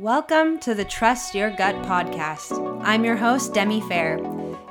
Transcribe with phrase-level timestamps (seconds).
[0.00, 2.80] Welcome to the Trust Your Gut podcast.
[2.82, 4.18] I'm your host, Demi Fair.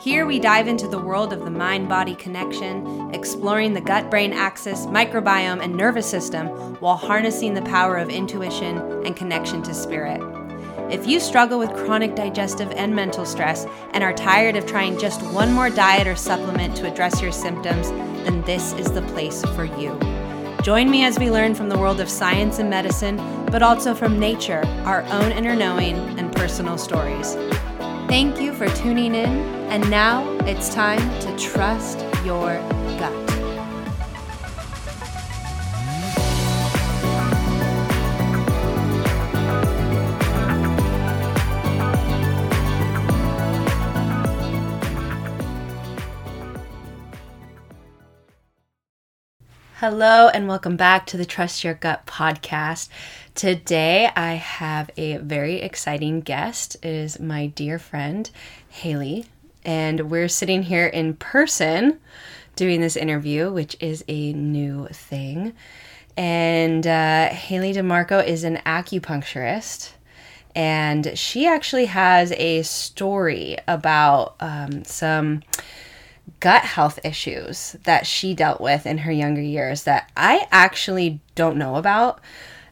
[0.01, 4.33] Here we dive into the world of the mind body connection, exploring the gut brain
[4.33, 6.47] axis, microbiome, and nervous system
[6.79, 10.20] while harnessing the power of intuition and connection to spirit.
[10.91, 15.21] If you struggle with chronic digestive and mental stress and are tired of trying just
[15.27, 17.91] one more diet or supplement to address your symptoms,
[18.23, 20.18] then this is the place for you.
[20.61, 23.15] Join me as we learn from the world of science and medicine,
[23.45, 27.36] but also from nature, our own inner knowing, and personal stories.
[28.09, 29.29] Thank you for tuning in,
[29.69, 32.59] and now it's time to trust your
[49.80, 52.90] Hello, and welcome back to the Trust Your Gut podcast.
[53.34, 56.76] Today, I have a very exciting guest.
[56.82, 58.30] It is my dear friend,
[58.68, 59.28] Haley,
[59.64, 61.98] and we're sitting here in person
[62.58, 65.53] doing this interview, which is a new thing.
[66.18, 69.92] And uh, Haley DeMarco is an acupuncturist,
[70.53, 75.42] and she actually has a story about um, some
[76.39, 81.58] gut health issues that she dealt with in her younger years that I actually don't
[81.58, 82.19] know about.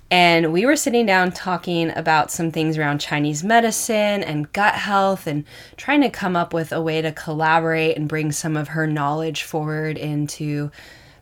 [0.10, 5.28] And we were sitting down talking about some things around Chinese medicine and gut health
[5.28, 5.44] and
[5.76, 9.44] trying to come up with a way to collaborate and bring some of her knowledge
[9.44, 10.72] forward into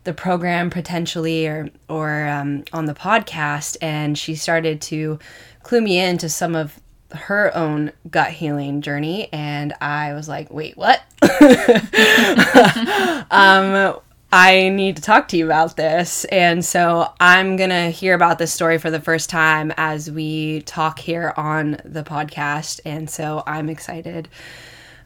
[0.04, 5.18] the program potentially or or um, on the podcast and she started to
[5.64, 6.80] clue me into some of
[7.12, 11.02] her own gut healing journey and I was like, "Wait, what?"
[13.30, 14.00] um
[14.32, 16.24] I need to talk to you about this.
[16.26, 20.62] And so I'm going to hear about this story for the first time as we
[20.62, 22.80] talk here on the podcast.
[22.84, 24.28] And so I'm excited.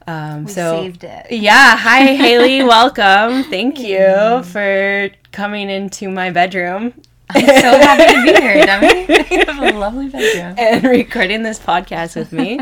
[0.06, 1.26] Um, we so saved it.
[1.30, 1.76] Yeah.
[1.76, 2.62] Hi, Haley.
[2.64, 3.44] Welcome.
[3.44, 6.94] Thank you for coming into my bedroom.
[7.34, 9.34] I'm so happy to be here, Demi.
[9.34, 10.54] you have a lovely bedroom.
[10.58, 12.58] And recording this podcast with me.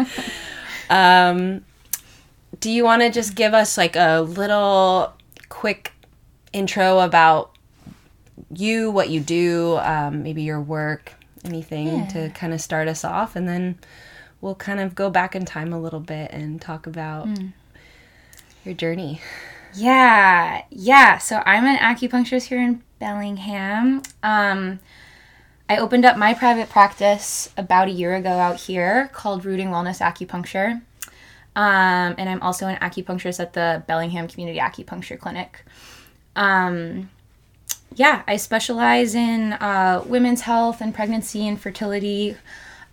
[0.91, 1.65] um,
[2.61, 5.13] do you want to just give us like a little
[5.49, 5.93] quick
[6.53, 7.55] intro about
[8.51, 11.13] you, what you do, um, maybe your work,
[11.45, 12.07] anything Yeah.
[12.07, 13.79] to kind of start us off, and then
[14.41, 17.29] we'll kind of go back in time a little bit and talk about
[18.65, 19.21] your journey.
[19.75, 21.19] Yeah, yeah.
[21.19, 24.03] So I'm an acupuncturist here in Bellingham.
[24.23, 24.81] Um,
[25.69, 30.01] I opened up my private practice about a year ago out here called Rooting Wellness
[30.01, 30.81] Acupuncture.
[31.55, 35.65] Um, and I'm also an acupuncturist at the Bellingham Community Acupuncture Clinic.
[36.37, 37.11] Um,
[37.95, 42.37] yeah, I specialize in uh, women's health and pregnancy and fertility.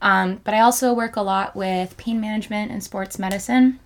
[0.01, 3.79] Um, but I also work a lot with pain management and sports medicine.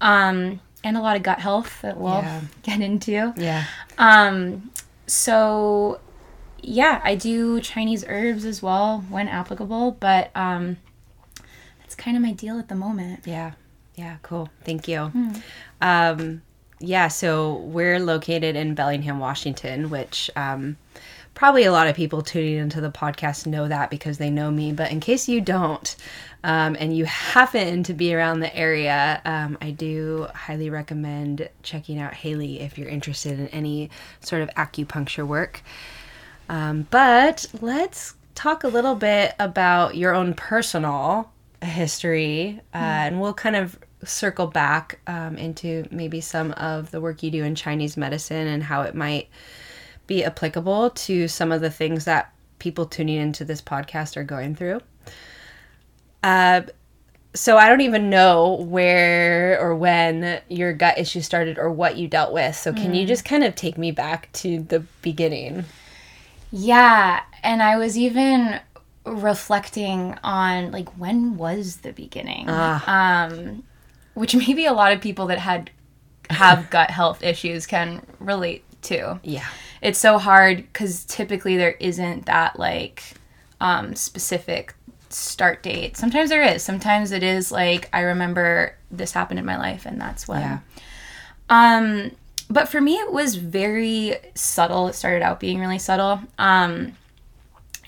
[0.00, 2.40] Um, and a lot of gut health that we'll Yeah.
[2.62, 3.32] get into.
[3.36, 3.64] Yeah.
[3.98, 4.70] Um,
[5.06, 6.00] so
[6.60, 10.76] yeah, I do Chinese herbs as well when applicable, but um,
[11.80, 13.20] that's kind of my deal at the moment.
[13.24, 13.52] Yeah.
[13.96, 14.16] Yeah.
[14.22, 14.48] Cool.
[14.64, 15.12] Thank you.
[15.80, 16.42] Um,
[16.78, 17.08] yeah.
[17.08, 20.76] So we're located in Bellingham, Washington, which um,
[21.34, 24.72] probably a lot of people tuning into the podcast know that because they know me.
[24.72, 25.94] But in case you don't,
[26.44, 31.98] um, and you happen to be around the area, um, I do highly recommend checking
[31.98, 35.62] out Haley if you're interested in any sort of acupuncture work.
[36.48, 41.30] Um, but let's talk a little bit about your own personal
[41.62, 47.22] history, uh, and we'll kind of circle back um, into maybe some of the work
[47.22, 49.28] you do in Chinese medicine and how it might
[50.06, 54.54] be applicable to some of the things that people tuning into this podcast are going
[54.54, 54.80] through.
[56.22, 56.62] Uh,
[57.34, 62.06] so I don't even know where or when your gut issue started or what you
[62.06, 62.54] dealt with.
[62.54, 65.64] So can you just kind of take me back to the beginning?
[66.50, 68.60] Yeah, and I was even
[69.04, 73.64] reflecting on like when was the beginning, um,
[74.14, 75.70] which maybe a lot of people that had
[76.28, 79.18] have gut health issues can relate to.
[79.22, 79.46] Yeah.
[79.82, 83.02] It's so hard because typically there isn't that like
[83.60, 84.74] um, specific
[85.10, 85.96] start date.
[85.96, 86.62] Sometimes there is.
[86.62, 90.40] Sometimes it is like I remember this happened in my life and that's when.
[90.40, 90.58] Yeah.
[91.50, 92.12] Um,
[92.48, 94.88] but for me, it was very subtle.
[94.88, 96.20] It started out being really subtle.
[96.38, 96.96] Um,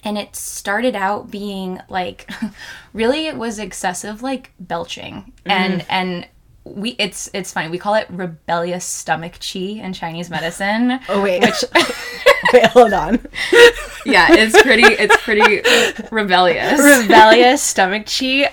[0.03, 2.31] and it started out being like
[2.93, 6.29] really it was excessive like belching and and
[6.65, 7.69] we it's it's funny.
[7.69, 11.01] We call it rebellious stomach chi in Chinese medicine.
[11.09, 11.65] Oh wait, which
[12.53, 13.21] wait, hold on.
[14.07, 15.63] yeah, it's pretty it's pretty
[16.11, 16.81] rebellious.
[16.81, 18.51] Rebellious stomach chi.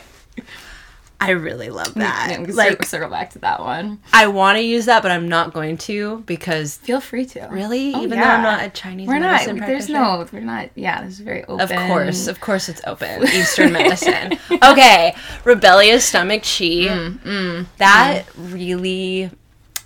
[1.24, 2.32] I really love that.
[2.32, 4.00] Yeah, like circle, back to that one.
[4.12, 7.48] I want to use that, but I'm not going to because Feel free to.
[7.52, 8.26] really, Oh, even though.
[8.26, 9.46] I'm not a Chinese We're not.
[9.46, 10.26] There's no.
[10.34, 10.72] We're not.
[10.74, 11.62] Yeah, this is very open.
[11.62, 13.24] Of course, of course, it's open.
[13.28, 14.34] Eastern medicine.
[14.64, 16.90] Okay, rebellious stomach chi.
[16.90, 19.30] Mm, that really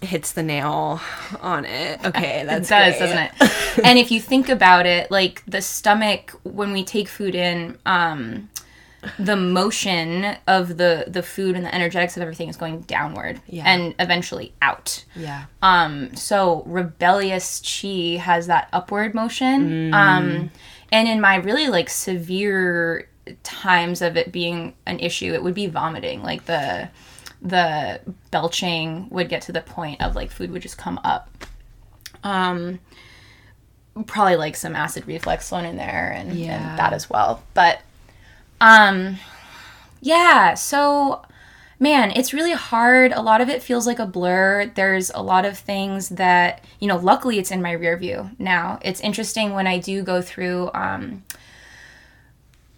[0.01, 1.01] hits the nail
[1.41, 1.99] on it.
[2.05, 2.99] Okay, that's it does, great.
[2.99, 3.79] doesn't it?
[3.85, 8.49] and if you think about it, like the stomach, when we take food in, um,
[9.19, 13.63] the motion of the the food and the energetics of everything is going downward Yeah.
[13.65, 15.03] and eventually out.
[15.15, 15.45] Yeah.
[15.61, 19.93] Um, so rebellious chi has that upward motion.
[19.93, 20.51] Um,
[20.91, 23.09] and in my really like severe
[23.43, 26.21] times of it being an issue, it would be vomiting.
[26.23, 26.89] Like the
[27.41, 27.99] the
[28.31, 31.29] belching would get to the point of like food would just come up.
[32.23, 32.79] Um,
[34.07, 36.69] probably like some acid reflux thrown in there and, Yeah.
[36.71, 37.43] and that as well.
[37.53, 37.81] But
[38.61, 39.17] um,
[40.01, 40.53] yeah.
[40.53, 41.25] So
[41.79, 43.11] man, it's really hard.
[43.11, 44.71] A lot of it feels like a blur.
[44.75, 48.79] There's a lot of things that, you know, luckily it's in my rear view now.
[48.81, 51.23] It's interesting when I do go through um,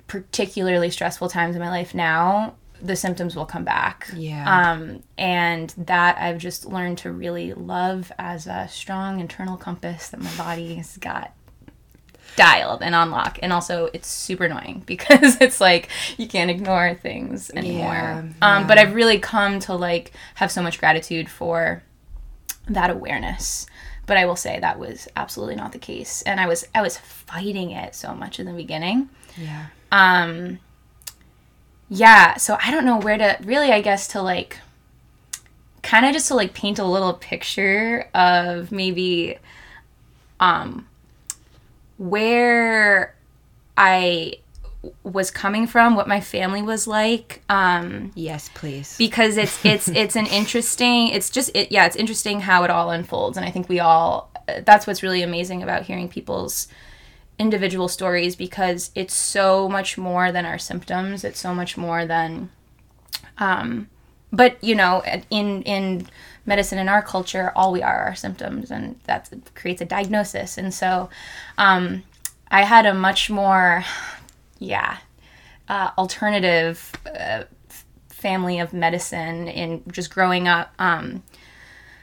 [0.07, 4.07] particularly stressful times in my life now, the symptoms will come back.
[4.15, 4.71] Yeah.
[4.71, 10.19] Um, and that I've just learned to really love as a strong internal compass that
[10.19, 11.33] my body's got
[12.37, 13.37] dialed and on lock.
[13.41, 17.93] And also, it's super annoying because it's like you can't ignore things anymore.
[17.93, 21.83] Yeah, Um, but I've really come to like have so much gratitude for
[22.69, 23.65] that awareness.
[24.05, 26.97] But I will say that was absolutely not the case, and I was I was
[26.97, 29.09] fighting it so much in the beginning.
[29.35, 29.65] Yeah.
[29.91, 30.59] Um,
[31.89, 34.59] yeah, so I don't know where to really, I guess, to like
[35.83, 39.37] kind of just to like paint a little picture of maybe
[40.39, 40.87] um
[41.97, 43.15] where
[43.77, 44.33] I
[45.03, 47.41] was coming from, what my family was like.
[47.49, 48.95] Um, Yes, please.
[48.97, 52.91] because it's it's it's an interesting it's just it yeah it's interesting how it all
[52.91, 54.31] unfolds and i think we all
[54.65, 56.67] that's what's really amazing about hearing people's
[57.37, 62.49] individual stories because it's so much more than our symptoms it's so much more than
[63.39, 63.87] um
[64.31, 66.07] but you know in in
[66.47, 70.73] medicine in our culture all we are are symptoms and that creates a diagnosis and
[70.73, 71.09] so
[71.57, 72.03] um
[72.49, 73.83] i had a much more
[74.59, 74.97] yeah
[75.69, 77.43] uh, alternative uh,
[78.17, 80.73] family of medicine in just growing up.
[80.79, 81.23] Um,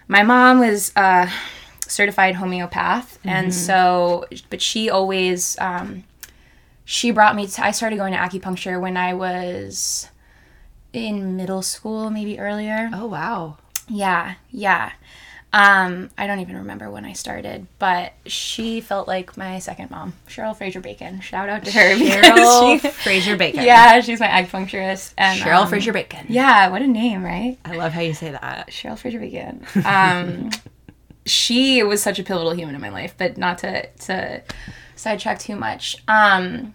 [0.06, 1.30] my mom was a
[1.80, 6.04] certified homeopath, and so, but she always, um,
[6.84, 10.08] she brought me to, I started going to acupuncture when I was
[10.92, 12.90] in middle school, maybe earlier.
[12.92, 13.56] oh wow.
[13.88, 14.92] Yeah, yeah.
[15.52, 20.14] Um, I don't even remember when I started, but she felt like my second mom,
[20.26, 21.20] Cheryl Fraser Bacon.
[21.20, 21.94] Shout out to her.
[21.94, 23.62] Cheryl she- Fraser Bacon.
[23.62, 25.14] yeah, she's my acupuncturist.
[25.16, 26.26] And Cheryl um, Fraser Bacon.
[26.28, 27.56] Yeah, what a name, right?
[27.64, 28.68] I love how you say that.
[28.70, 29.64] Cheryl Fraser Bacon.
[29.84, 30.50] Um,
[31.26, 34.42] she was such a pivotal human in my life, but not to to
[34.96, 35.96] sidetrack too much.
[36.08, 36.74] Um,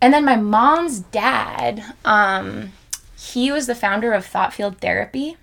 [0.00, 2.72] and then my mom's dad, um,
[3.18, 5.36] he was the founder of Thought Field Therapy,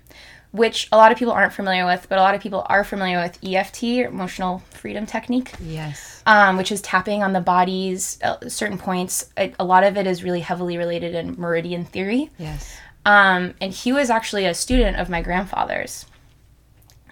[0.52, 3.20] which a lot of people aren't familiar with, but a lot of people are familiar
[3.20, 6.22] with EFT, Emotional Freedom Technique Yes.
[6.26, 9.26] um, which is tapping on the body's uh, certain points.
[9.36, 12.30] A, a lot of it is really heavily related in meridian theory.
[12.38, 12.76] Yes.
[13.04, 16.06] Um, and he was actually a student of my grandfather's.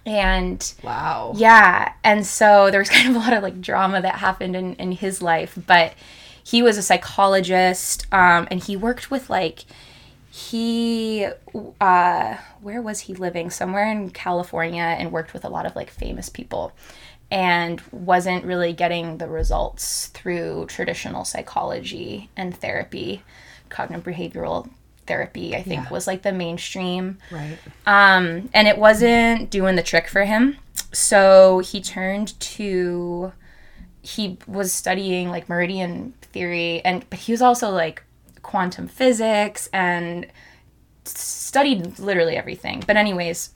[0.05, 1.33] And Wow.
[1.37, 4.75] yeah, and so there was kind of a lot of like drama that happened in,
[4.75, 5.95] in his life, but
[6.45, 9.65] he was a psychologist um, and he worked with like,
[10.37, 11.27] he,
[11.81, 13.49] uh, where was he living?
[13.49, 16.73] Somewhere in California and worked with a lot of like famous people
[17.31, 23.23] and wasn't really getting the results through traditional psychology and therapy.
[23.71, 24.69] Cognitive behavioral
[25.07, 25.91] therapy, I think, Yeah.
[25.91, 27.17] was like the mainstream.
[27.31, 27.57] Right.
[27.87, 30.59] Um, and it wasn't doing the trick for him.
[30.93, 33.33] So he turned to
[34.03, 38.05] he was studying like meridian theory and but he was also like
[38.47, 40.25] quantum physics and
[41.05, 42.83] studied literally everything.
[42.87, 43.51] But anyways,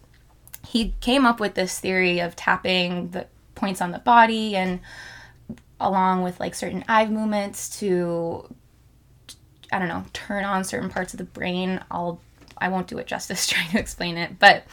[0.66, 4.80] he came up with this theory of tapping the points on the body and
[5.78, 8.52] along with like certain eye movements to
[9.72, 11.80] I don't know, turn on certain parts of the brain.
[11.88, 12.20] I'll
[12.58, 14.64] I won't do it justice trying to explain it, but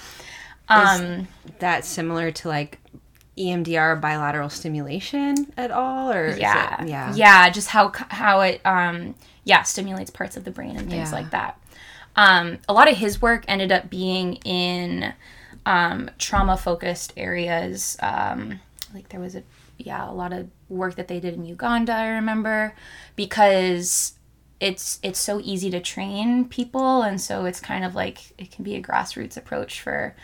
[0.68, 1.28] um
[1.60, 2.80] that similar to like
[3.38, 8.60] EMDR bilateral stimulation at all, or is yeah it- yeah, yeah just how how it
[8.66, 9.14] um
[9.48, 11.18] yeah stimulates parts of the brain and things Yeah.
[11.20, 11.60] like that
[12.16, 15.13] um, a lot of his work ended up being in
[15.68, 17.96] um, trauma focused areas.
[18.01, 18.60] Um,
[18.94, 19.44] like there was a
[19.77, 21.94] yeah a lot of work that they did in Uganda.
[21.94, 22.74] I remember
[23.16, 24.13] because
[24.60, 28.63] it's it's so easy to train people, and so it's kind of like it can
[28.63, 30.16] be a grassroots approach for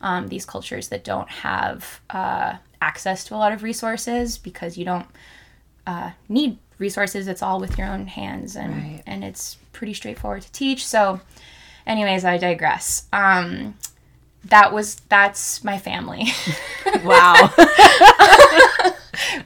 [0.00, 4.86] um, these cultures that don't have uh, access to a lot of resources because you
[4.86, 5.06] don't
[5.86, 7.26] uh, need resources.
[7.28, 9.02] It's all with your own hands, and Right.
[9.06, 10.84] and it's pretty straightforward to teach.
[10.86, 11.20] So,
[11.86, 13.04] anyways, I digress.
[13.12, 13.78] Um,
[14.44, 16.26] that was that's my family,
[17.04, 17.48] Wow.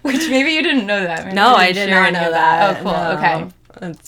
[0.02, 1.24] which maybe you didn't know that.
[1.26, 2.76] Maybe no, I didn't did not know of that.
[2.76, 2.92] Oh, cool.
[2.92, 3.88] No.
[3.88, 3.98] Okay.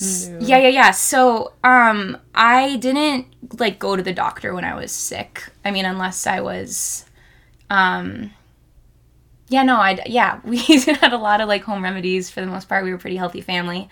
[0.00, 0.38] New.
[0.40, 0.90] Yeah, yeah, yeah.
[0.90, 3.26] So, um, I didn't
[3.58, 5.44] like go to the doctor when I was sick.
[5.64, 7.04] I mean, unless I was,
[7.70, 8.32] um,
[9.48, 12.68] yeah, no, I yeah, we had a lot of like home remedies for the most
[12.68, 12.84] part.
[12.84, 13.88] We were a pretty healthy family.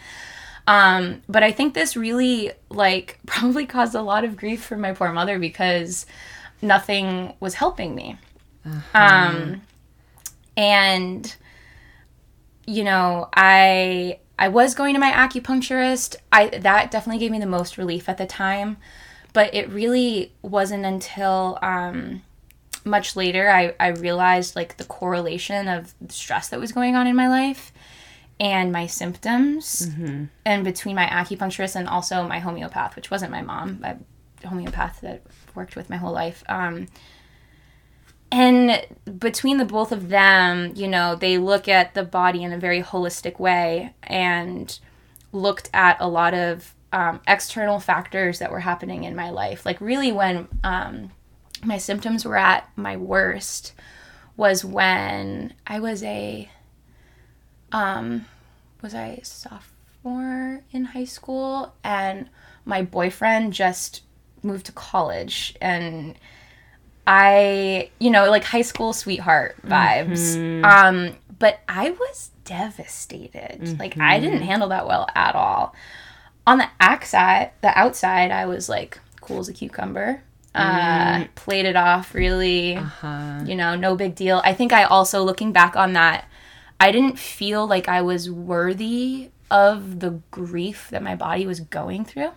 [0.66, 4.92] Um, but I think this really like probably caused a lot of grief for my
[4.92, 6.06] poor mother because
[6.60, 8.16] nothing was helping me.
[8.94, 9.62] Um,
[10.56, 11.34] and
[12.66, 16.16] you know, I I was going to my acupuncturist.
[16.30, 18.76] I that definitely gave me the most relief at the time,
[19.32, 22.22] but it really wasn't until um,
[22.84, 27.06] much later I, I realized like the correlation of the stress that was going on
[27.06, 27.72] in my life
[28.40, 29.82] and my symptoms
[30.44, 33.96] and between my acupuncturist and also my homeopath which wasn't my mom my
[34.44, 35.22] homeopath that
[35.54, 36.86] worked with my whole life um,
[38.32, 38.86] and
[39.18, 42.82] between the both of them you know they look at the body in a very
[42.82, 44.80] holistic way and
[45.32, 49.64] looked at a lot of um, external factors that were happening in my life.
[49.64, 51.10] Like really when um,
[51.64, 53.72] my symptoms were at my worst
[54.36, 56.50] was when I was a
[57.70, 58.26] um
[58.82, 62.28] was I sophomore in high school and
[62.64, 64.02] my boyfriend just
[64.42, 66.16] moved to college and
[67.06, 70.36] I you know like high school sweetheart vibes.
[70.64, 73.78] Um but I was devastated.
[73.78, 75.74] Like I didn't handle that well at all.
[76.46, 80.22] On the outside the outside I was like cool as a cucumber
[80.54, 83.40] uh played it off really Uh-huh.
[83.46, 84.40] you know, no big deal.
[84.44, 86.26] I think I also, looking back on that,
[86.78, 92.04] I didn't feel like I was worthy of the grief that my body was going
[92.04, 92.32] through.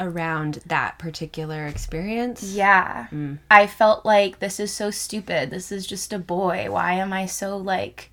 [0.00, 2.52] Around that particular experience.
[2.52, 3.08] Yeah.
[3.50, 5.50] I felt like this is so stupid.
[5.50, 6.68] This is just a boy.
[6.70, 8.12] Why am I so like,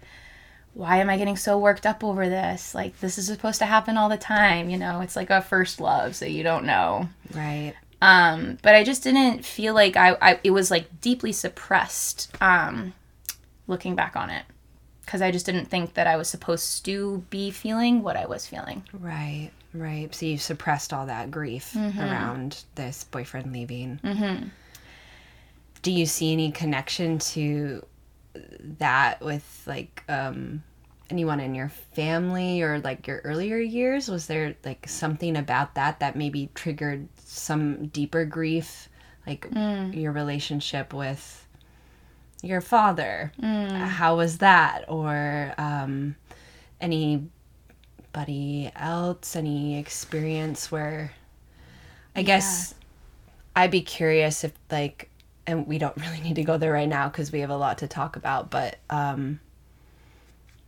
[0.74, 2.74] why am I getting so worked up over this?
[2.74, 4.68] Like, this is supposed to happen all the time.
[4.72, 7.08] You know, it's like a first love, so you don't know.
[7.36, 7.76] Right.
[8.06, 12.94] Um but i just didn't feel like i, I it was like deeply suppressed um
[13.68, 14.46] looking back on it
[15.02, 18.46] because i just didn't think that i was supposed to be feeling what i was
[18.48, 19.52] feeling Right.
[19.74, 20.16] Right.
[20.16, 24.00] So you suppressed all that grief around this boyfriend leaving.
[24.02, 24.48] Mm-hmm.
[25.82, 27.86] Do you see any connection to
[28.80, 30.64] that with like um
[31.10, 34.08] anyone in your family or like your earlier years?
[34.08, 38.90] Was there like something about that that maybe triggered some deeper grief,
[39.28, 39.48] like
[39.94, 41.48] your relationship with
[42.42, 43.32] your father?
[43.88, 44.86] How was that?
[44.88, 46.16] Or um,
[46.82, 49.36] anybody else?
[49.36, 51.12] Any experience where?
[52.16, 52.76] I guess
[53.56, 55.10] I'd be curious if like,
[55.48, 57.80] and we don't really need to go there right now because we have a lot
[57.80, 58.50] to talk about.
[58.52, 59.40] But um,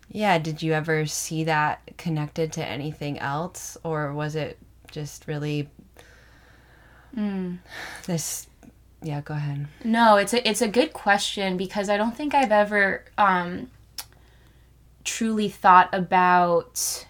[0.10, 4.58] yeah, did you ever see that connected to anything else, or was it
[4.92, 5.70] just really
[8.06, 8.48] this?
[9.02, 9.68] Yeah, go ahead.
[9.84, 13.70] no it's a it's a good question because i don't think i've ever um
[15.04, 17.06] truly thought about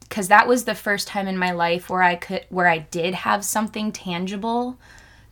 [0.00, 3.14] because that was the first time in my life where i could where i did
[3.14, 4.76] have something tangible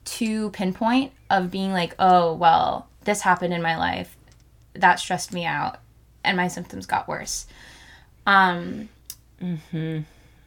[0.05, 4.17] to pinpoint of being like oh well this happened in my life
[4.75, 5.79] that stressed me out
[6.23, 7.47] and my symptoms got worse
[8.27, 8.89] um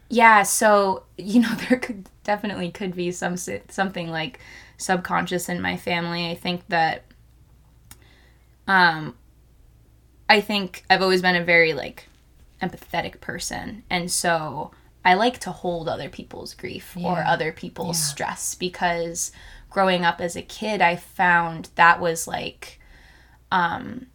[0.10, 4.40] yeah so you know there could definitely could be some something like
[4.78, 6.30] subconscious in my family.
[6.30, 7.04] I think that
[8.68, 9.16] um
[10.30, 12.08] i think i've always been a very like
[12.62, 13.84] empathetic person.
[13.90, 14.72] And so
[15.04, 19.32] i like to hold other people's grief or other people's stress because
[19.70, 22.80] growing up as a kid i found that was like
[23.52, 24.08] um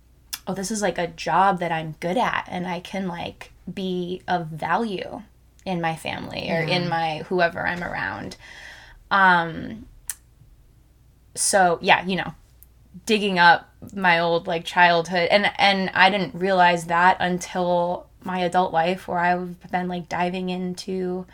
[0.47, 4.21] oh this is like a job that i'm good at and i can like be
[4.29, 5.23] of value
[5.65, 8.37] in my family or in my whoever i'm around
[9.11, 9.87] um
[11.35, 12.35] so yeah you know
[13.07, 18.73] digging up my old like childhood and and i didn't realize that until my adult
[18.73, 21.27] life where i've been like diving into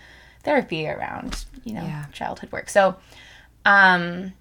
[0.42, 2.06] therapy around you know Yeah.
[2.12, 2.70] childhood work.
[2.70, 2.96] So,
[3.66, 4.32] um,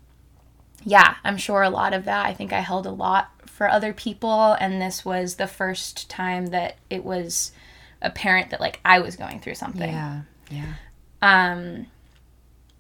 [0.86, 2.26] yeah, I'm sure a lot of that.
[2.26, 6.48] I think I held a lot for other people, and this was the first time
[6.48, 7.52] that it was
[8.02, 9.90] apparent that like I was going through something.
[9.90, 10.22] Yeah.
[10.50, 10.74] Yeah.
[11.22, 11.88] Um,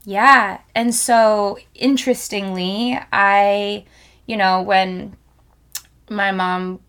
[0.06, 0.62] yeah.
[0.76, 3.86] And so, interestingly, I,
[4.26, 5.16] you know, when
[6.10, 6.80] my mom,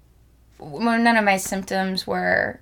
[0.59, 2.61] when none of my symptoms were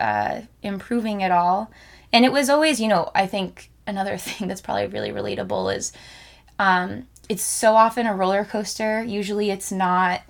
[0.00, 1.70] uh, improving at all,
[2.12, 5.92] and it was always, you know, I think another thing that's probably really relatable is
[6.58, 9.02] um, it's so often a roller coaster.
[9.02, 10.22] Usually it's not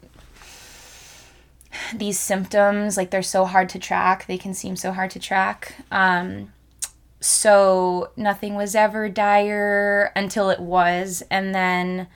[1.94, 4.26] these symptoms, like they're so hard to track.
[4.26, 5.74] They can seem so hard to track.
[5.90, 6.52] Um,
[7.20, 11.22] so nothing was ever dire until it was.
[11.30, 12.08] And then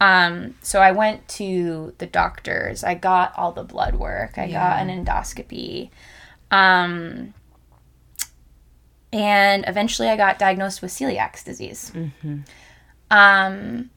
[0.00, 2.84] um so i went to the doctors.
[2.84, 4.38] I got all the blood work.
[4.38, 5.90] I got an endoscopy.
[6.50, 7.34] Um
[9.12, 11.92] and eventually i got diagnosed with celiac disease.
[13.10, 13.90] Um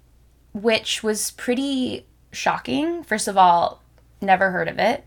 [0.53, 3.03] which was pretty shocking.
[3.03, 3.80] First of all
[4.21, 5.05] never heard of it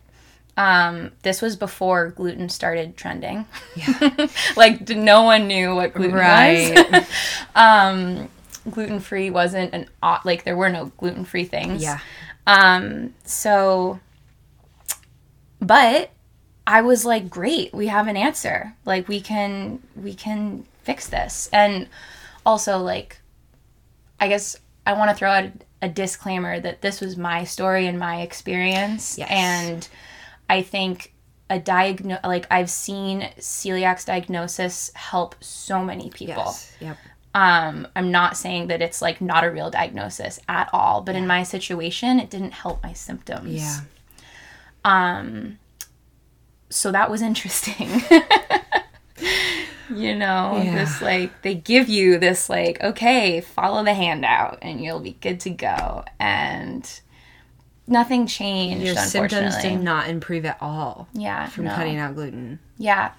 [0.56, 3.46] um, this was before gluten started trending.
[3.74, 4.28] Yeah.
[4.56, 6.22] like no one knew what gluten was.
[6.22, 7.06] Right.
[7.54, 8.28] um,
[8.70, 9.88] gluten free wasn't an
[10.24, 11.82] like there were no gluten free things.
[11.82, 11.98] yeah.
[12.46, 13.98] Um, so,
[15.60, 16.10] but
[16.66, 18.74] I was like, great, we have an answer.
[18.84, 21.48] Like we can we can fix this.
[21.52, 21.88] And
[22.46, 23.18] also like,
[24.20, 24.56] I guess
[24.86, 25.50] I want to throw out
[25.84, 29.28] a disclaimer that this was my story and my experience, Yes.
[29.30, 29.88] and
[30.48, 31.12] I think
[31.50, 36.44] a diagno like I've seen celiac diagnosis help so many people.
[36.46, 36.72] Yes.
[36.80, 36.96] Yep.
[37.34, 41.26] Um, I'm not saying that it's like not a real diagnosis at all, but in
[41.26, 43.52] my situation, it didn't help my symptoms.
[43.52, 43.80] Yeah.
[44.84, 45.58] Um,
[46.70, 47.88] so that was interesting.
[49.90, 50.74] you know, Yeah.
[50.76, 55.40] this like they give you this like, okay, follow the handout and you'll be good
[55.40, 56.04] to go.
[56.18, 56.88] And
[57.86, 58.84] nothing changed.
[58.86, 61.74] Your symptoms did not improve at all yeah, from no.
[61.74, 62.58] cutting out gluten.
[62.78, 63.12] Yeah.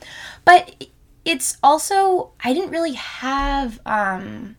[0.43, 0.85] But
[1.23, 4.55] it's also I didn't really have um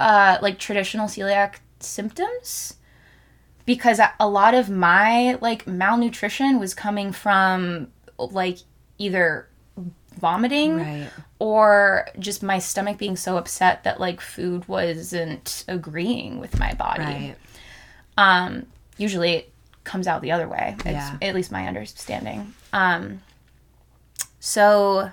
[0.00, 2.74] uh like traditional celiac symptoms
[3.64, 8.58] because a- a lot of my like malnutrition was coming from like
[8.98, 9.48] either
[10.16, 11.10] vomiting Right.
[11.38, 17.02] or just my stomach being so upset that like food wasn't agreeing with my body
[17.02, 17.34] Right.
[18.18, 19.52] um usually it
[19.84, 21.16] comes out the other way it's Yeah.
[21.22, 23.20] at least my understanding um
[24.40, 25.10] so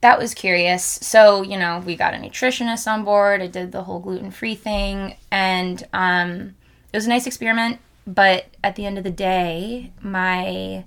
[0.00, 3.82] that was curious so you know we got a nutritionist on board i did the
[3.84, 6.54] whole gluten-free thing and um
[6.92, 10.84] it was a nice experiment but at the end of the day my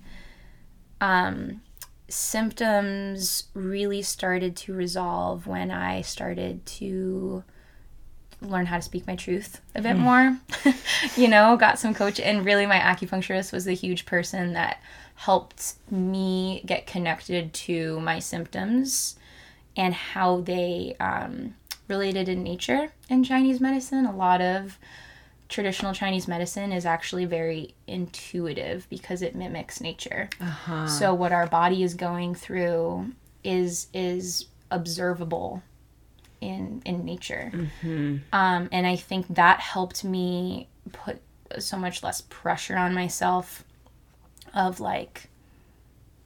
[1.02, 1.62] um
[2.14, 7.44] symptoms really started to resolve when i started to
[8.50, 10.38] learn how to speak my truth a bit more.
[11.16, 14.82] you know, got some coach and really my acupuncturist was a huge person that
[15.16, 19.16] helped me get connected to my symptoms
[19.76, 21.56] and how they um,
[21.88, 24.06] related in nature in Chinese medicine.
[24.06, 24.78] A lot of
[25.54, 30.28] traditional Chinese medicine is actually very intuitive because it mimics nature.
[30.42, 30.88] Uh-huh.
[30.88, 33.12] So what our body is going through
[33.44, 35.62] is is observable
[36.42, 37.52] in in nature.
[38.34, 41.22] Um, and I think that helped me put
[41.60, 43.64] so much less pressure on myself
[44.56, 45.30] of like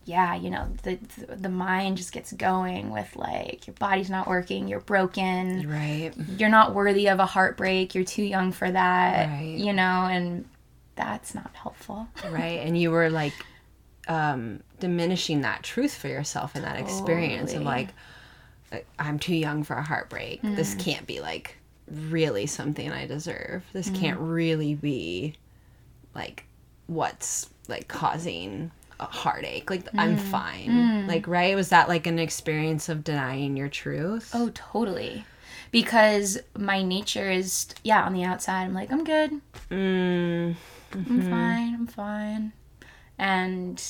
[0.08, 0.98] yeah, you know, the
[1.36, 6.12] the mind just gets going with like your body's not working, you're broken, Right.
[6.38, 9.58] you're not worthy of a heartbreak, you're too young for that, Right.
[9.58, 10.46] you know, and
[10.96, 12.08] that's not helpful.
[12.32, 12.60] Right.
[12.66, 13.34] And you were like
[14.08, 17.90] um diminishing that truth for yourself in that experience of like
[19.00, 20.42] I'm too young for a heartbreak.
[20.42, 21.58] This can't be like
[21.90, 23.64] really something I deserve.
[23.74, 25.36] This can't really be
[26.16, 26.44] like
[26.88, 29.70] what's like causing a heartache.
[29.70, 30.20] Like I'm mm.
[30.20, 30.70] fine.
[30.70, 31.08] Mm.
[31.08, 34.32] Like right was that like an experience of denying your truth?
[34.34, 35.26] Oh, totally.
[35.72, 39.32] Because my nature is, yeah, on the outside, I'm like, I'm good.
[39.70, 40.56] Mm,
[40.94, 41.30] I'm mm-hmm.
[41.30, 41.74] fine.
[41.74, 42.54] I'm fine.
[43.18, 43.84] And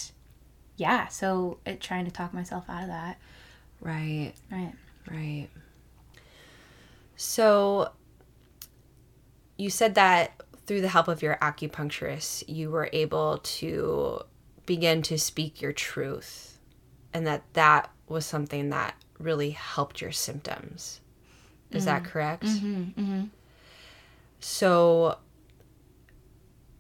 [0.76, 3.20] yeah, so it, trying to talk myself out of that.
[3.82, 4.34] right.
[4.52, 4.74] Right.
[5.10, 5.48] Right.
[7.16, 7.92] So
[9.58, 14.22] you said that through the help of your acupuncturist, you were able to
[14.68, 16.60] begin to speak your truth
[17.14, 21.02] and that that was something that really helped your symptoms.
[21.72, 22.12] Is that mm-hmm.
[22.12, 22.44] correct?
[22.44, 23.02] Mm-hmm.
[23.02, 23.24] mm-hmm.
[24.40, 25.18] So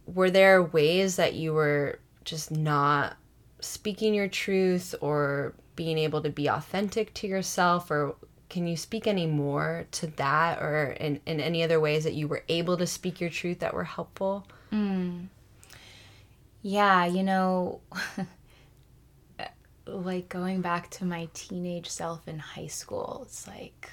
[0.06, 3.18] were there ways that you were just not
[3.60, 8.16] speaking your truth or being able to be authentic to yourself or
[8.50, 12.28] can you speak any more to that or in, in any other ways that you
[12.28, 14.48] were able to speak your truth that were helpful?
[14.72, 15.28] Mm.
[16.68, 17.80] Yeah, you know,
[19.88, 23.90] like going back to my teenage self in high school, it's like,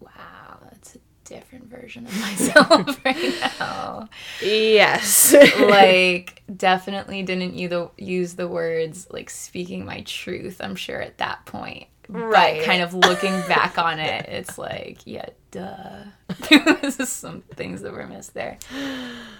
[0.00, 4.08] wow, that's a different version of myself right now.
[4.40, 5.34] Yes.
[5.60, 11.18] like, definitely didn't you the, use the words like speaking my truth, I'm sure at
[11.18, 11.88] that point.
[12.08, 12.56] Right.
[12.56, 16.04] But kind of looking back on it, it's like, yeah, duh.
[16.48, 18.56] There was some things that were missed there.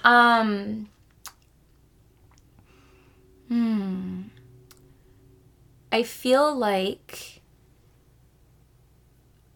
[0.05, 0.91] Um,
[3.49, 4.23] Hmm.
[5.93, 7.43] I feel like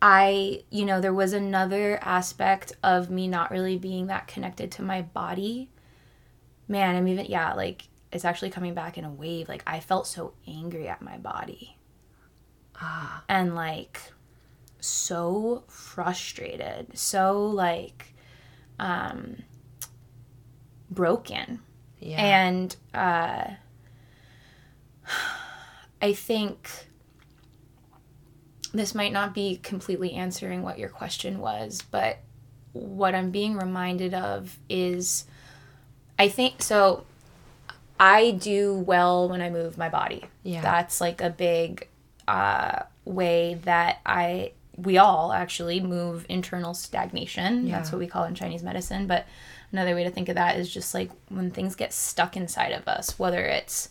[0.01, 4.83] I, you know, there was another aspect of me not really being that connected to
[4.83, 5.71] my body.
[6.69, 9.49] Man, I'm even, yeah, like it's actually coming back in a wave.
[9.49, 11.77] Like I felt so angry at my body.
[12.77, 13.25] ah.
[13.29, 14.01] And like
[14.81, 18.15] so frustrated, so like
[18.79, 19.39] um
[20.91, 21.61] broken.
[21.99, 22.21] Yeah.
[22.23, 23.55] And uh,
[26.01, 26.69] I think
[28.73, 32.19] this might not be completely answering what your question was, but
[32.73, 35.25] what I'm being reminded of is
[36.19, 37.05] I think so.
[37.99, 40.25] I do well when I move my body.
[40.43, 40.61] Yeah.
[40.61, 41.89] That's like a big
[42.29, 47.67] uh, way that I, we all actually move internal stagnation.
[47.67, 47.77] Yeah.
[47.77, 49.07] That's what we call it in Chinese medicine.
[49.07, 49.27] But
[49.73, 52.87] another way to think of that is just like when things get stuck inside of
[52.87, 53.89] us, whether it's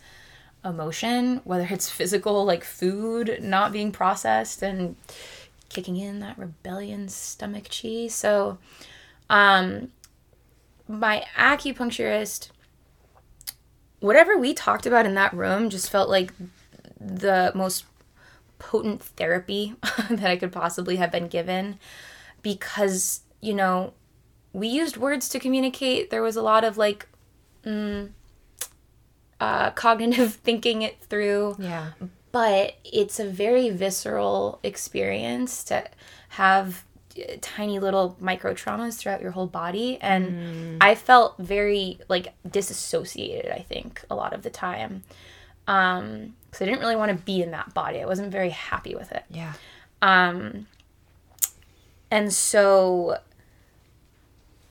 [0.69, 4.95] emotion, whether it's physical, like food not being processed and
[5.69, 8.07] kicking in that rebellion stomach chi.
[8.07, 8.57] So,
[9.29, 9.91] um,
[10.87, 12.49] my acupuncturist,
[13.99, 16.31] whatever we talked about in that room just felt like
[16.99, 17.85] the most
[18.59, 19.75] potent therapy
[20.09, 21.79] that I could possibly have been given
[22.41, 23.93] because, you know,
[24.53, 26.09] we used words to communicate.
[26.09, 27.07] There was a lot of like
[27.65, 28.09] mm,
[29.39, 31.55] uh, cognitive thinking it through.
[31.59, 31.91] Yeah.
[32.31, 35.87] but it's a very visceral experience to
[36.29, 36.83] have
[37.17, 39.97] uh, tiny little micro traumas throughout your whole body.
[40.01, 45.03] And i felt very like disassociated i think a lot of the time.
[45.67, 48.01] Um because i didn't really want to be in that body.
[48.01, 49.23] I wasn't very happy with it.
[49.29, 49.53] Yeah.
[50.01, 50.67] um,
[52.09, 53.17] and so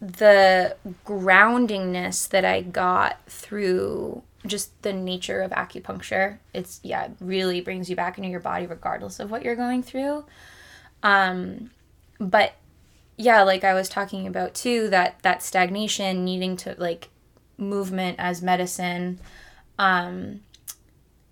[0.01, 0.77] the
[1.07, 7.91] groundingness that I got through just the nature of acupuncture, it's yeah, it really brings
[7.91, 10.25] you back into your body regardless of what you're going through.
[11.03, 11.71] Um,
[12.19, 12.55] but
[13.17, 17.09] yeah, like I was talking about too, that that stagnation, needing to like
[17.59, 19.21] movement as medicine.
[19.79, 20.41] Um,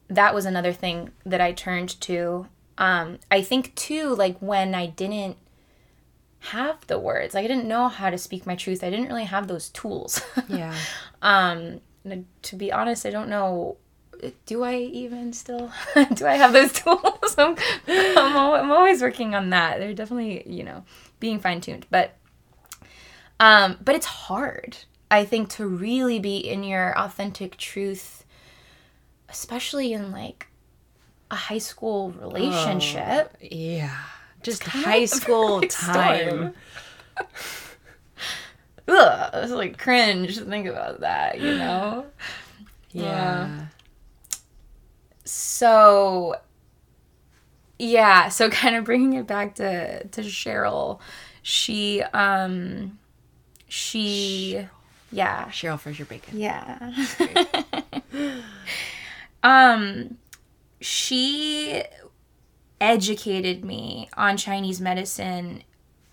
[0.08, 2.46] that was another thing that I turned to.
[2.78, 5.36] Um, I think too, like when I didn't
[6.40, 8.84] have the words, like I didn't know how to speak my truth.
[8.84, 10.20] I didn't really have those tools.
[10.48, 10.74] Yeah.
[11.22, 11.80] um,
[12.42, 13.76] to be honest, I don't know.
[14.46, 15.70] Do I even still?
[16.14, 17.34] do I have those tools?
[17.36, 19.78] I'm, I'm, I'm always working on that.
[19.78, 20.84] They're definitely, you know,
[21.20, 21.86] being fine tuned.
[21.90, 22.16] But,
[23.40, 24.78] um, but it's hard.
[25.10, 28.24] I think to really be in your authentic truth,
[29.28, 30.48] especially in like
[31.30, 33.36] a high school relationship.
[33.40, 33.96] Yeah.
[34.42, 36.54] Just high school time.
[38.86, 42.06] Ugh, it's like cringe to think about that, you know?
[42.90, 43.66] Yeah.
[45.24, 46.36] So,
[47.78, 51.00] yeah, so kind of bringing it back to, to Cheryl,
[51.42, 52.98] she, um,
[53.68, 54.66] she,
[55.10, 56.38] yeah, Cheryl Fraser Bacon.
[56.38, 56.92] yeah.
[59.42, 60.18] um,
[60.80, 61.82] she
[62.80, 65.62] educated me on Chinese medicine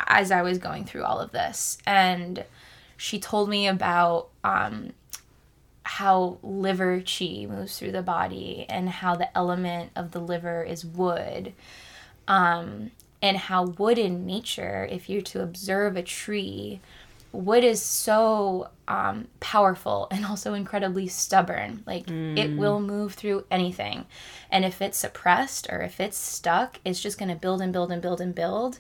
[0.08, 1.78] as I was going through all of this.
[1.86, 2.46] And
[3.02, 4.92] she told me about um,
[5.82, 10.86] how liver chi moves through the body and how the element of the liver is
[10.86, 11.52] wood.
[12.28, 16.80] Um, and how wood in nature, if you're to observe a tree,
[17.32, 21.82] wood is so um, powerful and also incredibly stubborn.
[21.88, 24.06] Like it will move through anything.
[24.52, 27.92] And if it's suppressed or if it's stuck, it's just going to build and build
[27.92, 28.78] and build and build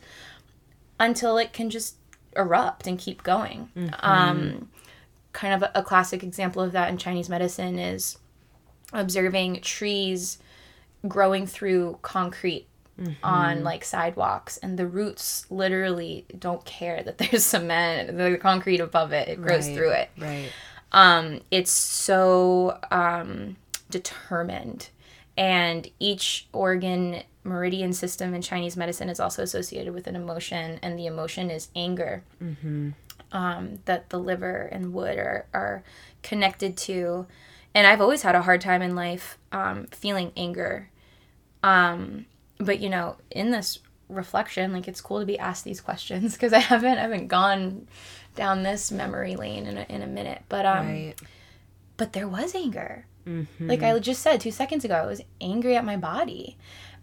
[0.99, 1.95] until it can just
[2.35, 3.69] erupt and keep going.
[4.01, 4.69] Um,
[5.33, 8.17] kind of a, a classic example of that in Chinese medicine is
[8.93, 10.37] observing trees
[11.07, 12.67] growing through concrete
[13.23, 19.11] on like sidewalks and the roots literally don't care that there's cement the concrete above
[19.11, 19.75] it it grows Right.
[19.75, 20.51] through it Right.
[20.91, 23.55] um, it's so um,
[23.89, 24.89] determined
[25.37, 30.97] and each organ meridian system in Chinese medicine is also associated with an emotion, and
[30.97, 32.23] the emotion is anger.
[33.33, 35.83] Um, that the liver and wood are, are
[36.21, 37.25] connected to.
[37.73, 40.89] And I've always had a hard time in life um, feeling anger.
[41.63, 42.25] Um,
[42.57, 46.51] but you know, in this reflection, like it's cool to be asked these questions because
[46.51, 47.87] I haven't I haven't gone
[48.35, 50.41] down this memory lane in a, in a minute.
[50.49, 51.13] But um, Right.
[51.95, 53.05] but there was anger.
[53.25, 53.67] Mm-hmm.
[53.67, 56.57] Like I just said two seconds ago, I was angry at my body.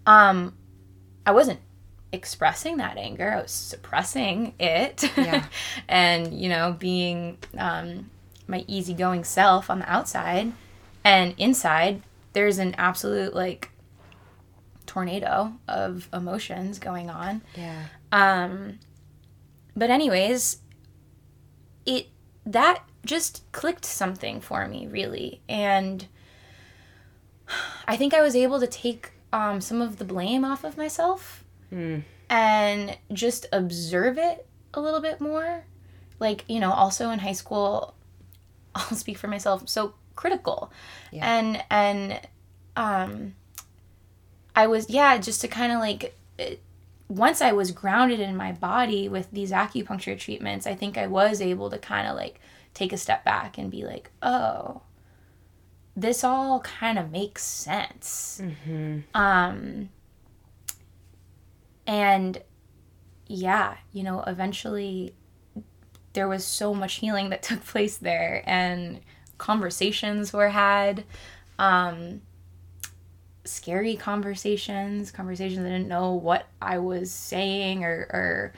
[0.06, 0.54] Um,
[1.24, 1.60] I wasn't
[2.12, 3.32] expressing that anger.
[3.32, 5.04] I was suppressing it.
[5.16, 5.46] Yeah.
[5.88, 8.10] and, you know, being um,
[8.46, 10.52] my easygoing self on the outside.
[11.04, 12.02] And inside,
[12.32, 13.70] there's an absolute, like,
[14.86, 17.42] tornado of emotions going on.
[17.54, 17.84] Yeah.
[18.10, 18.80] Um,
[19.76, 20.58] but anyways,
[21.86, 22.08] it
[22.44, 26.06] that just clicked something for me really, and
[27.86, 31.44] I think I was able to take um, some of the blame off of myself
[31.72, 32.02] Mm.
[32.30, 35.64] and just observe it a little bit more.
[36.20, 37.94] Like you know, also in high school,
[38.74, 39.68] I'll speak for myself.
[39.68, 40.70] So critical,
[41.12, 41.26] Yeah.
[41.38, 42.20] and and
[42.76, 43.34] um,
[44.56, 46.60] I was yeah, just to kind of like it,
[47.08, 51.40] once I was grounded in my body with these acupuncture treatments, I think I was
[51.40, 52.40] able to kind of like
[52.74, 54.82] take a step back and be like, oh,
[55.96, 58.40] this all kind of makes sense.
[58.42, 58.98] Mm-hmm.
[59.14, 59.88] Um,
[61.86, 62.42] and
[63.26, 65.14] yeah, you know, eventually
[66.12, 69.00] there was so much healing that took place there, and
[69.38, 71.04] conversations were had.
[71.58, 72.20] Um,
[73.48, 78.52] scary conversations, conversations I didn't know what I was saying or, or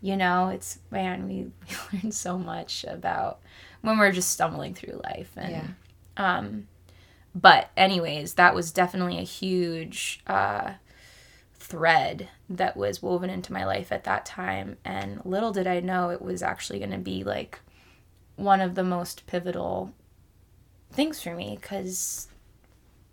[0.00, 1.50] you know, it's man, we,
[1.92, 3.40] we learn so much about
[3.82, 5.66] when we're just stumbling through life and Yeah.
[6.16, 6.68] um
[7.34, 10.72] but anyways, that was definitely a huge uh
[11.54, 16.08] thread that was woven into my life at that time and little did I know
[16.10, 17.60] it was actually going to be like
[18.36, 19.92] one of the most pivotal
[20.92, 22.28] things for me cuz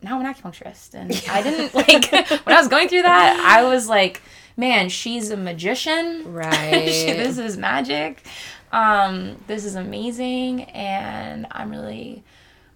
[0.06, 2.12] now I'm an acupuncturist and I didn't like
[2.46, 4.22] when I was going through that I was like
[4.56, 6.88] man she's a magician Right.
[6.90, 8.26] She- this is magic
[8.72, 12.24] um this is amazing and I'm really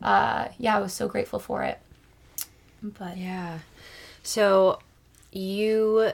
[0.02, 1.80] uh yeah I was so grateful for it
[2.82, 3.60] but Yeah.
[4.24, 4.80] So
[5.32, 6.12] you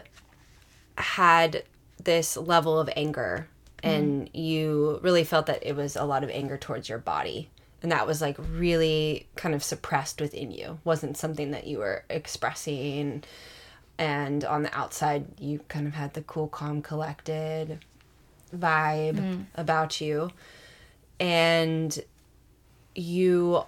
[0.98, 1.64] had
[2.04, 3.48] this level of anger
[3.84, 7.50] and you really felt that it was a lot of anger towards your body.
[7.86, 10.80] And that was like really kind of suppressed within you.
[10.84, 13.24] Wasn't something that you were expressing
[14.00, 17.86] and on the outside you kind of had the cool, calm, collected
[18.58, 19.46] vibe mm.
[19.54, 20.32] about you.
[21.20, 21.96] And
[22.96, 23.66] you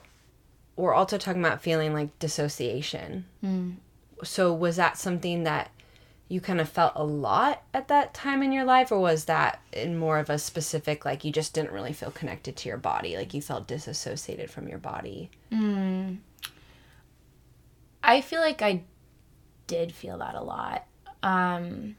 [0.76, 3.26] were also talking about feeling like dissociation.
[3.46, 3.76] Mm.
[4.24, 5.70] So was that something that
[6.30, 9.62] you kind of felt a lot at that time in your life or was that
[9.72, 13.16] in more of a specific like you just didn't really feel connected to your body
[13.16, 15.30] like you felt disassociated from your body?
[18.04, 18.84] I feel like I
[19.68, 20.86] did feel that a lot.
[21.24, 21.96] Um,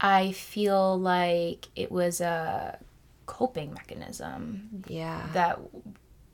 [0.00, 2.78] I feel like it was a
[3.26, 5.26] coping mechanism yeah.
[5.32, 5.58] that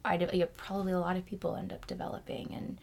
[0.05, 0.17] I
[0.57, 2.81] probably a lot of people end up developing, and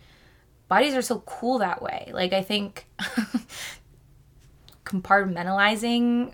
[0.69, 2.09] bodies are so cool that way.
[2.13, 2.87] Like I think
[4.85, 6.33] compartmentalizing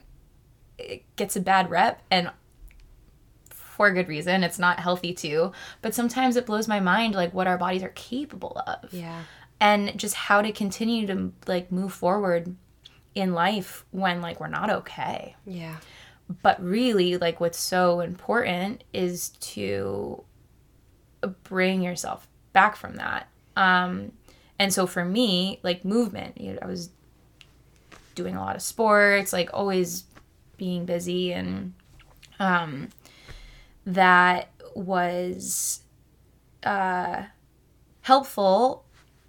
[0.78, 2.32] it gets a bad rep, and
[3.50, 4.44] for good reason.
[4.44, 7.90] It's not healthy too, but sometimes it blows my mind like what our bodies are
[7.90, 9.24] capable of yeah
[9.60, 12.56] and just how to continue to like move forward
[13.14, 15.78] in life when like we're not okay yeah
[16.42, 20.24] but really like what's so important is to
[21.44, 24.12] bring yourself back from that um
[24.60, 26.90] and so for me like movement you know, i was
[28.16, 30.06] doing a lot of sports like always
[30.58, 31.34] being busy.
[31.34, 31.74] And
[32.40, 32.90] um
[33.86, 35.82] that was
[36.64, 37.24] uh
[38.02, 38.84] helpful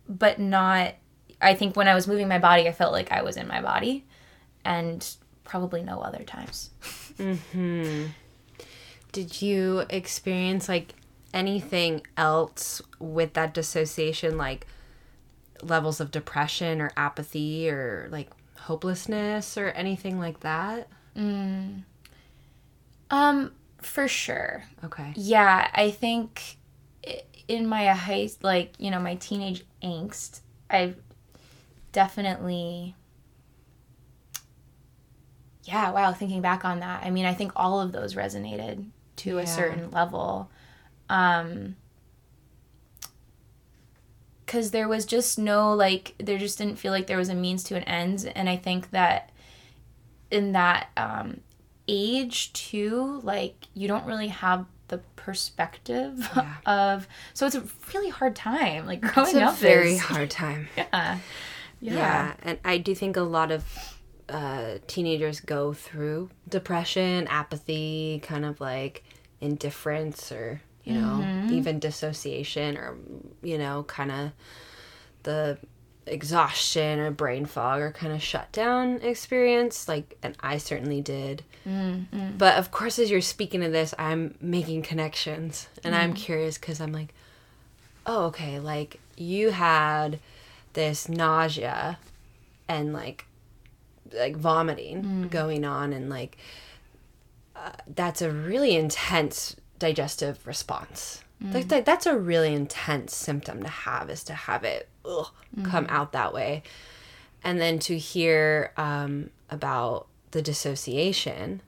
[0.09, 0.95] but not
[1.43, 3.61] i think when i was moving my body i felt like i was in my
[3.61, 4.05] body
[4.65, 6.71] and probably no other times.
[7.19, 8.11] Mhm.
[9.12, 10.95] did you experience like
[11.33, 14.37] anything else with that dissociation?
[14.37, 14.67] Like
[15.62, 20.88] levels of depression or apathy or like hopelessness or anything like that
[23.11, 26.57] um for sure okay Yeah, I think
[27.49, 30.97] in my high, like, you know, my teenage angst, I've
[31.92, 32.97] definitely.
[35.64, 37.05] Yeah, wow, thinking back on that.
[37.05, 39.42] I mean, I think all of those resonated to Yeah.
[39.42, 40.51] a certain level.
[41.09, 41.77] Um,
[44.46, 47.64] because there was just no like there just didn't feel like there was a means
[47.64, 49.30] to an end and i think that
[50.30, 51.40] in that um
[51.88, 56.54] age too like you don't really have the perspective Yeah.
[56.66, 57.62] of so it's a
[57.94, 60.68] really hard time like growing It's a up very is- hard time.
[60.76, 61.18] yeah
[61.80, 61.94] Yeah.
[61.94, 63.64] yeah and I do think a lot of
[64.28, 69.04] uh, teenagers go through depression, apathy, kind of like
[69.40, 71.53] indifference, or you know, mm-hmm.
[71.53, 72.96] even dissociation, or
[73.42, 74.31] you know, kind of
[75.25, 75.59] the
[76.07, 79.88] exhaustion or brain fog or kind of shutdown experience.
[79.88, 81.42] Like, and I certainly did.
[81.66, 82.37] Mm-hmm.
[82.38, 86.22] But of course, as you're speaking of this, I'm making connections, and I'm mm-hmm.
[86.22, 87.12] curious because I'm like,
[88.07, 90.20] oh, okay, like you had
[90.75, 91.99] this nausea
[92.68, 93.27] and like
[94.12, 95.31] like vomiting mm.
[95.31, 96.37] going on and like
[97.57, 101.23] uh, that's a really intense digestive response.
[101.41, 101.69] Like, mm.
[101.69, 105.29] that that's a really intense symptom to have is to have it ugh,
[105.65, 105.91] come mm.
[105.91, 106.62] out that way.
[107.45, 111.61] And then to hear um, about the dissociation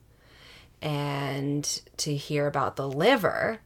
[0.80, 3.58] and to hear about the liver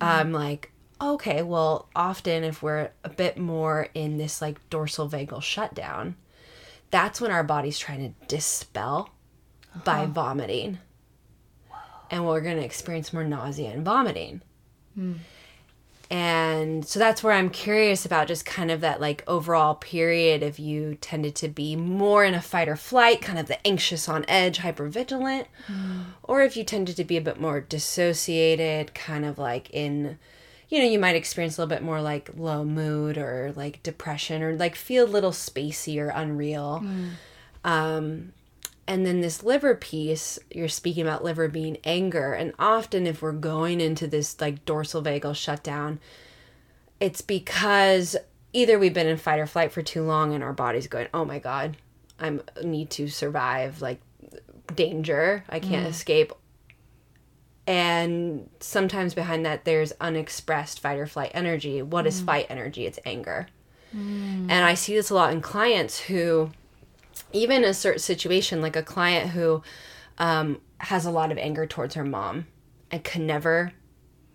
[0.00, 0.06] mm.
[0.06, 5.42] i'm like okay well often if we're a bit more in this like dorsal vagal
[5.42, 6.16] shutdown
[6.90, 9.10] that's when our body's trying to dispel
[9.84, 10.06] by uh-huh.
[10.06, 10.78] vomiting
[12.10, 14.42] and we're going to experience more nausea and vomiting.
[14.94, 15.14] Hmm.
[16.10, 20.58] And so that's where i'm curious about just kind of that like overall period if
[20.58, 24.24] you tended to be more in a fight or flight kind of the anxious on
[24.26, 26.00] edge hyper vigilant hmm.
[26.22, 30.18] or if you tended to be a bit more dissociated kind of like in
[30.68, 34.42] you know you might experience a little bit more like low mood or like depression
[34.42, 36.78] or like feel a little spacey or unreal.
[36.78, 37.08] Hmm.
[37.64, 38.32] Um
[38.88, 42.32] and then this liver piece you're speaking about liver being anger.
[42.32, 46.00] And often if we're going into this like dorsal vagal shutdown
[46.98, 48.16] it's because
[48.52, 51.24] either we've been in fight or flight for too long and our body's going oh
[51.24, 51.76] my god
[52.18, 54.00] i need to survive like
[54.74, 55.44] danger.
[55.48, 55.90] I can't mm.
[55.90, 56.32] escape.
[57.66, 61.82] And sometimes behind that there's unexpressed fight or flight energy.
[61.82, 62.26] What is mm.
[62.26, 62.86] fight energy?
[62.86, 63.48] It's anger.
[63.94, 64.50] Mm.
[64.50, 66.50] And i see this a lot in clients who
[67.32, 69.62] even a certain situation like a client who
[70.18, 72.46] um, has a lot of anger towards her mom
[72.90, 73.72] and can never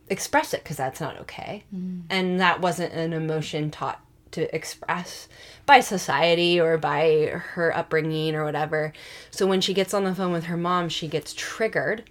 [0.09, 1.63] express it because that's not okay.
[2.09, 3.99] And that wasn't an emotion taught
[4.31, 5.27] to express
[5.65, 8.93] by society or by her upbringing or whatever.
[9.31, 12.09] So when she gets on the phone with her mom she gets triggered.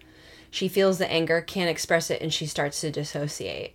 [0.50, 3.74] She feels the anger can't express it and she starts to dissociate.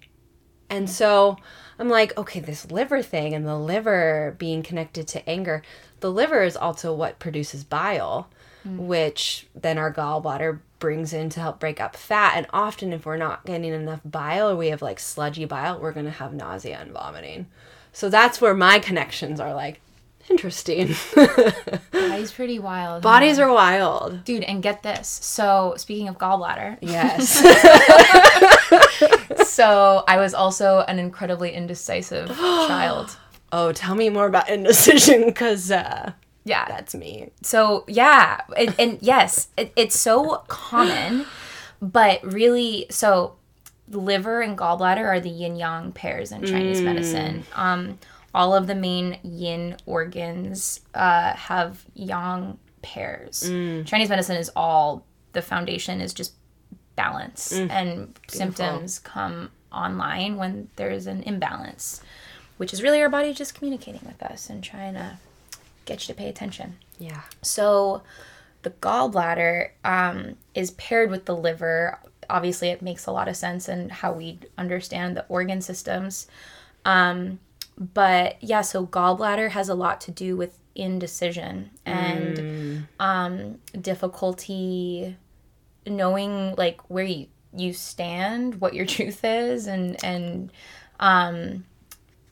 [0.69, 1.37] And so
[1.79, 5.61] I'm like, okay, this liver thing and the liver being connected to anger,
[5.99, 8.29] the liver is also what produces bile,
[8.67, 8.77] mm.
[8.77, 12.33] which then our gallbladder brings in to help break up fat.
[12.35, 15.91] And often, if we're not getting enough bile or we have like sludgy bile, we're
[15.91, 17.47] going to have nausea and vomiting.
[17.93, 19.81] So that's where my connections are like,
[20.29, 20.93] interesting.
[21.91, 24.23] body's pretty wild Bodies are wild.
[24.23, 27.39] dude and get this so speaking of gallbladder Yes.
[29.49, 33.15] so i was also an incredibly indecisive child
[33.51, 36.11] oh, tell me more about indecision because uh,
[36.43, 36.65] yeah.
[36.67, 37.29] that's me.
[37.41, 41.25] so yeah and, and yes it, it's so common
[41.81, 43.35] but really so
[43.89, 47.43] liver and gallbladder are the yin yang pairs in chinese medicine.
[47.55, 47.99] Um
[48.33, 53.41] all of the main yin organs uh, have yang pairs.
[53.41, 56.33] Chinese medicine is all the foundation is just
[56.95, 62.01] balance and symptoms come online when there's an imbalance
[62.57, 65.17] which is really our body just communicating with us and trying to
[65.85, 67.21] get you to pay attention Yeah.
[67.41, 68.01] so
[68.63, 71.99] the gallbladder um, is paired with the liver.
[72.29, 76.27] Obviously, it makes a lot of sense in how we understand the organ systems.
[76.83, 77.39] Um,
[77.77, 85.15] but yeah, so gallbladder has a lot to do with indecision and um, difficulty
[85.85, 90.51] knowing like where you, you stand, what your truth is, and and
[90.99, 91.63] um,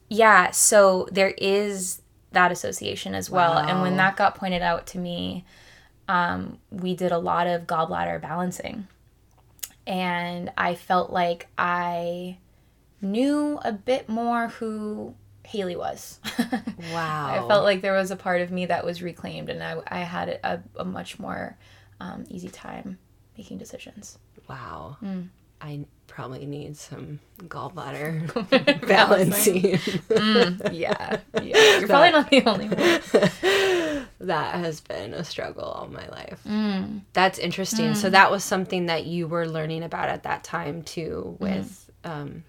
[0.10, 3.58] yeah, so there is that association as well.
[3.58, 5.46] And when that got pointed out to me,
[6.08, 8.88] um, we did a lot of gallbladder balancing.
[9.88, 12.38] And I felt like I
[13.02, 16.20] knew a bit more who Haley was.
[16.92, 17.44] Wow.
[17.46, 20.00] I felt like there was a part of me that was reclaimed, and I, I
[20.00, 21.58] had a, a much more
[22.00, 23.00] um, easy time
[23.38, 24.20] making decisions.
[24.48, 24.98] Wow.
[25.04, 25.30] Mm.
[25.62, 28.32] I probably need some gallbladder
[28.88, 29.80] balancing.
[30.74, 31.80] Yeah, yeah.
[31.80, 34.08] You're probably not the only one.
[34.20, 36.40] that has been a struggle all my life.
[36.48, 37.02] Mm.
[37.14, 37.96] That's interesting.
[37.96, 42.12] So that was something that you were learning about at that time too with Mm-hmm.
[42.22, 42.44] um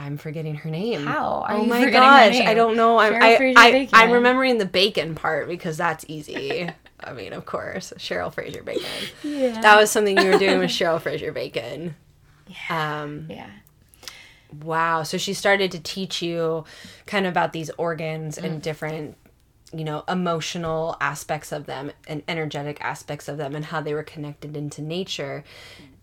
[0.00, 1.04] I'm forgetting her name.
[1.04, 1.44] How?
[1.48, 2.98] Are oh my gosh, I don't know.
[2.98, 4.04] I'm Cheryl I, I.
[4.04, 6.70] I'm remembering the bacon part because that's easy.
[7.00, 8.84] I mean, of course, Cheryl Fraser Bacon.
[9.24, 9.60] Yeah.
[9.60, 11.96] That was something you were doing with Cheryl Fraser Bacon.
[12.70, 13.50] Um, yeah.
[14.62, 15.02] wow.
[15.02, 16.64] So she started to teach you
[17.06, 19.16] kind of about these organs and different,
[19.72, 24.02] you know, emotional aspects of them and energetic aspects of them and how they were
[24.02, 25.44] connected into nature.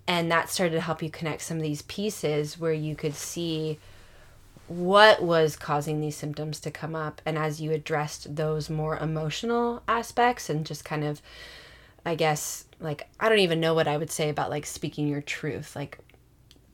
[0.08, 3.80] And that started to help you connect some of these pieces where you could see
[4.68, 7.22] what was causing these symptoms to come up.
[7.26, 11.22] And as you addressed those more emotional aspects and just kind of,
[12.06, 15.22] I guess, like, I don't even know what I would say about like speaking your
[15.22, 15.76] truth.
[15.76, 16.00] Like,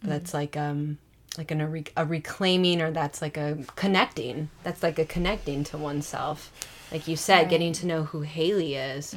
[0.04, 0.97] that's like, um,
[1.38, 4.49] like an, a, re- a reclaiming or that's like a connecting.
[4.64, 6.52] That's like a connecting to oneself.
[6.91, 9.16] Like you said, getting to know who Haley is.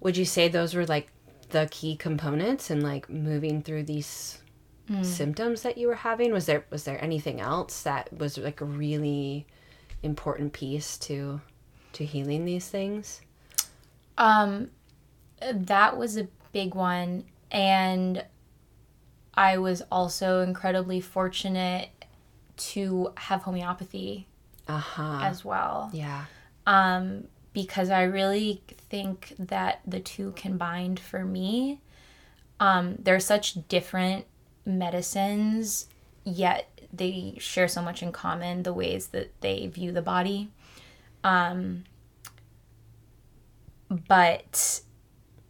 [0.00, 1.08] Would you say those were like
[1.50, 4.38] the key components and like moving through these
[5.02, 8.64] symptoms that you were having was there was there anything else that was like a
[8.64, 9.44] really
[10.04, 11.40] important piece to
[11.92, 13.20] to healing these things
[14.16, 14.70] Um,
[15.52, 18.24] that was a big one, and
[19.36, 21.90] I was also incredibly fortunate
[22.56, 24.26] to have homeopathy
[24.66, 25.90] uh-huh as well.
[25.92, 26.24] yeah
[26.66, 31.80] Um, because I really think that the two combined for me.
[32.60, 34.26] Um, they're such different
[34.64, 35.88] medicines,
[36.24, 38.62] yet they share so much in common.
[38.62, 40.50] The ways that they view the body.
[41.24, 41.84] Um,
[43.88, 44.80] but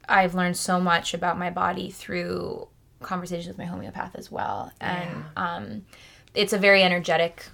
[0.08, 2.68] I've learned so much about my body through
[3.06, 5.86] conversations with my homeopath as well, and um,
[6.34, 7.46] it's a very energetic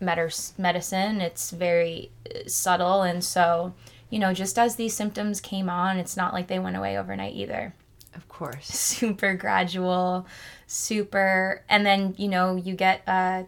[0.00, 1.20] medicine.
[1.20, 3.72] It's very uh, subtle, and so
[4.10, 7.34] you know, just as these symptoms came on, it's not like they went away overnight
[7.34, 7.74] either.
[8.14, 8.66] of course.
[8.68, 10.26] Super gradual,
[10.66, 13.46] super, and then you know you get a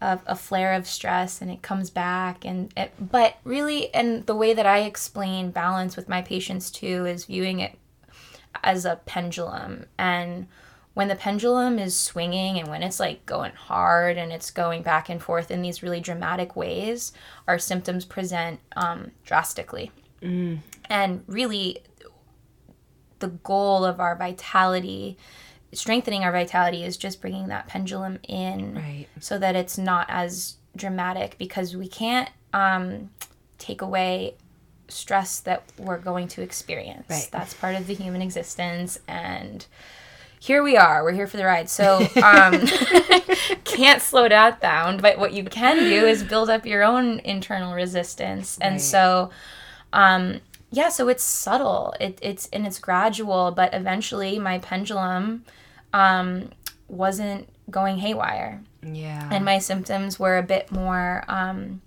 [0.00, 4.36] a, a flare of stress and it comes back and it, but really and the
[4.36, 7.78] way that i explain balance with my patients too is viewing it
[8.62, 9.86] as a pendulum.
[9.98, 10.48] And
[10.96, 15.10] when the pendulum is swinging and when it's like going hard and it's going back
[15.10, 17.12] and forth in these really dramatic ways
[17.46, 19.92] our symptoms present um, drastically
[20.88, 21.78] and really
[23.18, 25.18] the goal of our vitality
[25.72, 30.56] strengthening our vitality is just bringing that pendulum in right so that it's not as
[30.74, 33.10] dramatic because we can't um,
[33.58, 34.34] take away
[34.88, 37.06] stress that we're going to experience.
[37.08, 37.28] Right.
[37.32, 39.66] That's part of the human existence and
[40.40, 41.02] here we are.
[41.04, 41.68] We're here for the ride.
[41.68, 42.66] So um,
[43.64, 47.74] can't slow that down, but what you can do is build up your own internal
[47.74, 48.58] resistance.
[48.60, 48.80] And Right.
[48.80, 49.30] so
[49.92, 51.94] um, yeah, so it's subtle.
[52.00, 55.44] It, it's and it's gradual, but eventually my pendulum
[55.92, 56.50] um,
[56.88, 58.62] wasn't going haywire
[58.92, 61.80] yeah and my symptoms were a bit more um,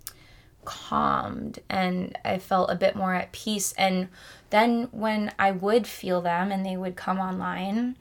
[0.66, 3.72] calmed and I felt a bit more at peace.
[3.78, 4.08] And
[4.50, 7.96] then when I would feel them and they would come online,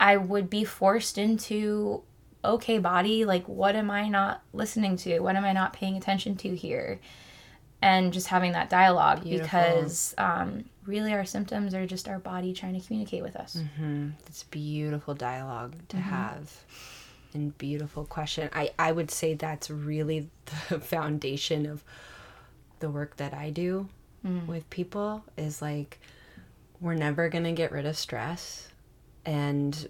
[0.00, 2.02] I would be forced into
[2.44, 5.18] okay, body, like what am I not listening to?
[5.20, 7.00] What am I not paying attention to here?
[7.82, 9.44] And just having that dialogue Beautiful.
[9.44, 13.56] because um, really our symptoms are just our body trying to communicate with us.
[14.26, 16.08] it's beautiful dialogue to Mm-hmm.
[16.10, 16.64] have
[17.34, 20.30] and beautiful question i i would say that's really
[20.70, 21.84] the foundation of
[22.80, 23.88] the work that i do
[24.26, 24.46] Mm.
[24.46, 26.00] with people is like
[26.80, 28.67] we're never going to get rid of stress
[29.28, 29.88] and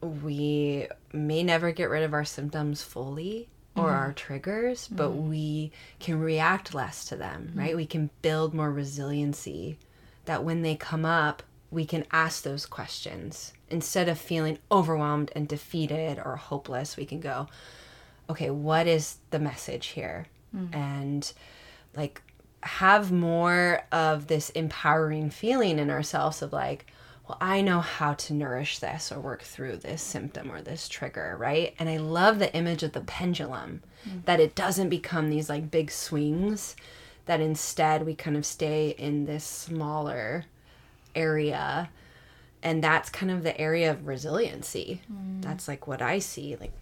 [0.00, 4.14] we may never get rid of our symptoms fully or our mm-hmm.
[4.14, 5.28] triggers but mm-hmm.
[5.28, 7.58] we can react less to them mm-hmm.
[7.60, 7.76] right?
[7.76, 9.78] We can build more resiliency
[10.24, 13.52] that when they come up we can ask those questions.
[13.68, 17.46] Instead of feeling overwhelmed and defeated or hopeless we can go
[18.28, 20.26] okay what is the message here?
[20.72, 21.32] And
[21.94, 22.20] like
[22.62, 26.86] have more of this empowering feeling in ourselves of like
[27.28, 31.36] well i know how to nourish this or work through this symptom or this trigger
[31.38, 31.74] right?
[31.78, 34.24] And i love the image of the pendulum mm.
[34.24, 36.76] that it doesn't become these like big swings
[37.26, 40.46] that instead we kind of stay in this smaller
[41.14, 41.90] area
[42.62, 45.00] and that's kind of the area of resiliency.
[45.12, 45.42] Mm.
[45.42, 46.72] That's like what i see like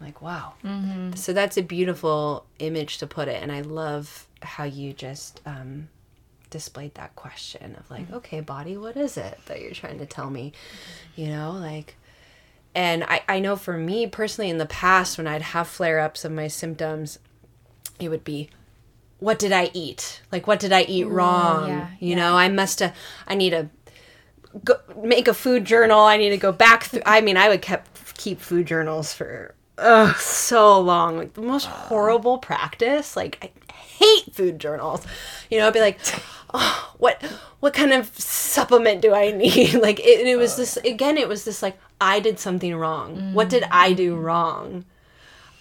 [0.00, 0.54] like wow.
[0.62, 1.14] Mm-hmm.
[1.14, 5.88] So that's a beautiful image to put it and i love how you just um,
[6.50, 8.14] displayed that question of like mm-hmm.
[8.14, 10.52] okay body what is it that you're trying to tell me?
[10.52, 11.20] Mm-hmm.
[11.20, 11.96] You know like
[12.74, 16.32] and I, I know for me personally in the past when i'd have flare-ups of
[16.32, 17.18] my symptoms
[17.98, 18.50] it would be
[19.18, 20.20] what did i eat?
[20.30, 21.68] Like what did i eat wrong?
[21.68, 22.94] yeah, you know i must have
[23.26, 23.68] i need to
[24.64, 26.00] go, make a food journal.
[26.00, 29.54] I need to go back through i mean i would kept keep food journals for
[29.78, 31.16] ugh, so long.
[31.16, 33.16] Like the most horrible practice.
[33.16, 33.65] Like I
[33.98, 35.04] hate food journals.
[35.50, 35.98] You know, I'd be like,
[36.54, 37.22] oh, what
[37.60, 39.74] what kind of supplement do I need?
[39.74, 41.16] like it, it was this again.
[41.18, 43.32] It was this like I did something wrong.
[43.34, 44.84] What did I do wrong?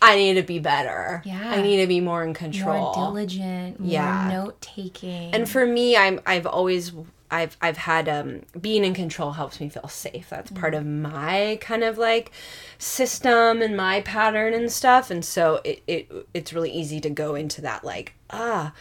[0.01, 1.23] I need to be better.
[1.25, 1.49] Yeah.
[1.51, 2.93] I need to be more in control.
[2.93, 4.27] More diligent, more Yeah.
[4.29, 5.33] note taking.
[5.33, 6.91] And for me, I'm I've always
[7.31, 10.27] I've I've had um being in control helps me feel safe.
[10.29, 12.31] That's part of my kind of like
[12.77, 15.09] system and my pattern and stuff.
[15.09, 18.73] And so it, it it's really easy to go into that like ah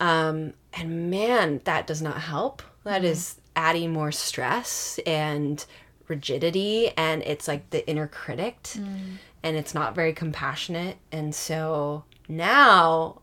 [0.00, 2.62] um and man, that does not help.
[2.84, 5.64] That is adding more stress and
[6.08, 8.68] rigidity and it's like the inner critic
[9.42, 10.98] and it's not very compassionate.
[11.10, 13.22] And so now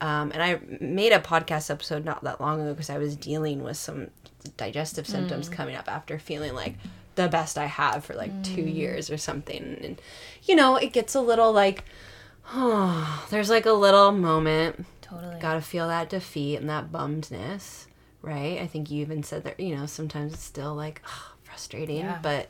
[0.00, 3.62] um, and I made a podcast episode not that long ago because I was dealing
[3.62, 4.10] with some
[4.56, 6.74] digestive symptoms coming up after feeling like
[7.14, 9.78] the best I have for like two years or something.
[9.82, 10.00] And,
[10.42, 11.84] you know, it gets a little like,
[13.30, 14.84] there's like a little moment.
[15.00, 15.38] totally.
[15.40, 17.86] Gotta feel that defeat and that bummedness,
[18.20, 18.60] right?
[18.60, 22.18] I think you even said that, you know, sometimes it's still like oh, frustrating, Yeah.
[22.22, 22.48] but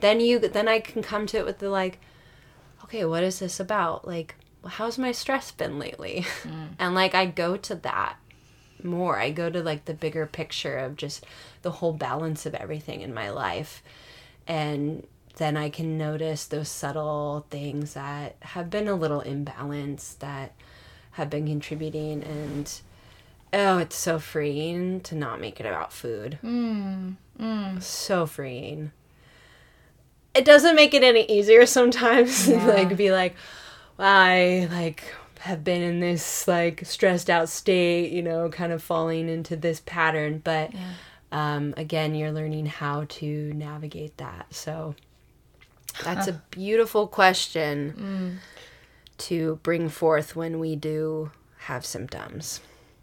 [0.00, 1.98] then you, then I can come to it with the like,
[2.84, 4.06] okay, what is this about?
[4.06, 4.34] Like,
[4.66, 6.24] how's my stress been lately?
[6.42, 6.68] Mm.
[6.78, 8.16] And like, I go to that
[8.82, 9.18] more.
[9.18, 11.24] I go to like the bigger picture of just
[11.62, 13.82] the whole balance of everything in my life.
[14.48, 15.06] And
[15.40, 20.52] then I can notice those subtle things that have been a little imbalanced that
[21.12, 22.22] have been contributing.
[22.22, 22.72] And
[23.52, 26.38] oh, it's so freeing to not make it about food.
[27.80, 28.92] So freeing
[30.34, 33.34] it doesn't make it any easier sometimes like be like
[33.98, 38.82] wow, i like have been in this like stressed out state you know kind of
[38.82, 40.70] falling into this pattern but
[41.32, 44.94] um, again you're learning how to navigate that so
[46.04, 48.38] that's a beautiful question
[49.18, 52.60] to bring forth when we do have symptoms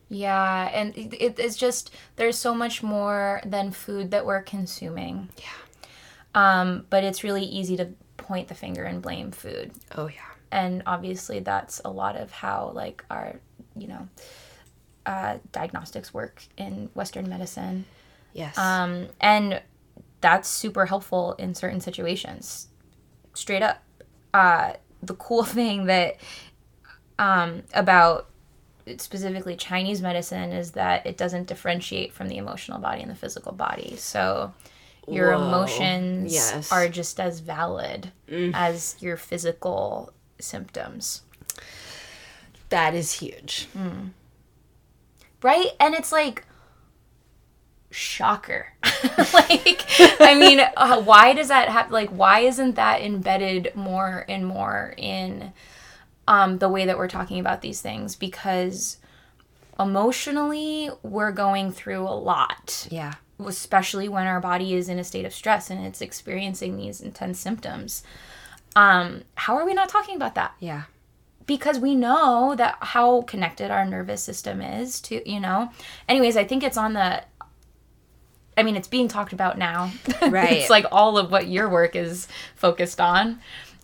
[0.09, 5.29] Yeah, and it- it's just there's so much more than food that we're consuming.
[5.37, 5.49] Yeah.
[6.33, 10.21] Um, but it's really easy to point the finger and blame food, oh yeah
[10.51, 13.35] and obviously that's a lot of how like our
[13.75, 14.07] you know
[15.05, 17.85] uh, diagnostics work in Western medicine.
[18.33, 19.61] yes Um, and
[20.21, 22.67] that's super helpful in certain situations.
[23.37, 23.83] Straight up.
[24.33, 24.73] Uh,
[25.03, 26.17] the cool thing that
[27.19, 28.27] um, about
[28.97, 33.51] specifically Chinese medicine is that it doesn't differentiate from the emotional body and the physical
[33.51, 33.95] body.
[33.97, 34.53] So
[35.07, 35.45] your Whoa.
[35.47, 36.71] emotions Yes.
[36.71, 38.11] are just as valid
[38.53, 41.21] as your physical symptoms.
[42.69, 43.67] that is huge
[45.41, 46.43] right and it's like
[47.89, 48.67] shocker.
[49.33, 49.85] Like
[50.19, 54.95] i mean uh, why does that have like why isn't that embedded more and more
[54.97, 55.53] in
[56.27, 58.15] um the way that we're talking about these things?
[58.15, 58.97] Because
[59.79, 62.87] emotionally we're going through a lot.
[62.89, 63.15] Yeah.
[63.45, 67.39] Especially when our body is in a state of stress and it's experiencing these intense
[67.39, 68.03] symptoms.
[68.75, 70.53] Um how are we not talking about that?
[70.59, 70.83] Yeah.
[71.45, 75.71] Because we know that how connected our nervous system is to you know?
[76.09, 77.23] Anyways i think it's on the
[78.57, 79.91] i mean it's being talked about now
[80.21, 80.53] Right.
[80.53, 83.39] it's like all of what your work is focused on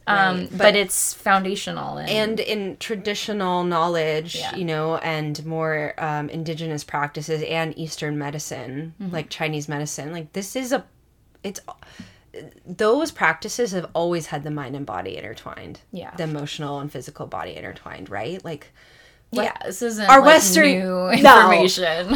[0.06, 4.56] um Right, but, but- it's foundational and, and in traditional knowledge Yeah.
[4.56, 9.14] you know and more um, indigenous practices and eastern medicine Mm-hmm.
[9.14, 10.84] like chinese medicine like this is a
[11.44, 11.60] it's
[12.66, 16.12] those practices have always had the mind and body intertwined Yeah.
[16.16, 18.72] the emotional and physical body intertwined right like
[19.34, 21.68] yeah this isn't our like Western new No.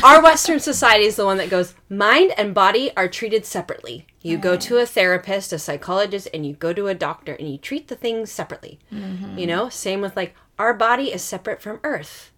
[0.04, 4.06] our western society is the one that goes mind and body are treated separately.
[4.22, 7.58] You go to a therapist a psychologist and you go to a doctor and you
[7.58, 8.80] treat the things separately.
[8.94, 9.38] Mm-hmm.
[9.38, 12.32] you know same with like our body is separate from earth.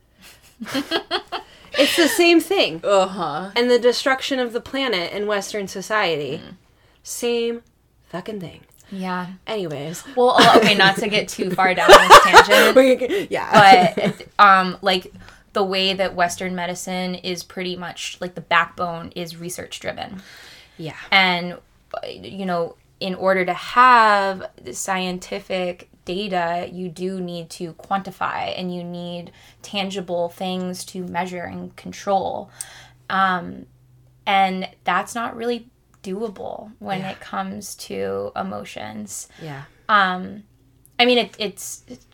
[1.74, 2.82] It's the same thing.
[2.90, 3.52] Uh-huh.
[3.56, 6.42] And the destruction of the planet in western society.
[6.44, 6.56] Mm.
[7.04, 7.62] same
[8.10, 8.62] fucking thing
[8.92, 9.28] yeah.
[9.48, 10.04] Anyways.
[10.16, 13.94] Well uh, okay not to get too far down this tangent yeah.
[13.96, 15.14] but um like
[15.54, 20.22] the way that western medicine is pretty much like the backbone is research driven.
[20.78, 20.96] Yeah.
[21.12, 21.58] And
[22.14, 28.74] you know in order to have the scientific data you do need to quantify and
[28.74, 29.32] you need
[29.62, 32.50] tangible things to measure and control.
[33.10, 33.68] Um,
[34.26, 35.68] and that's not really
[36.04, 37.12] doable when Yeah.
[37.12, 40.44] it comes to emotions yeah um
[40.98, 42.06] i mean it, it's it's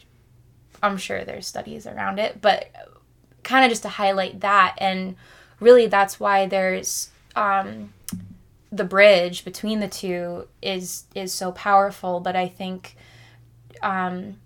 [0.81, 2.69] i'm sure there's studies around it but
[3.43, 5.15] kind of just to highlight that and
[5.59, 7.93] really that's why there's um
[8.71, 12.95] the bridge between the two is is so powerful but i think
[13.83, 14.37] um,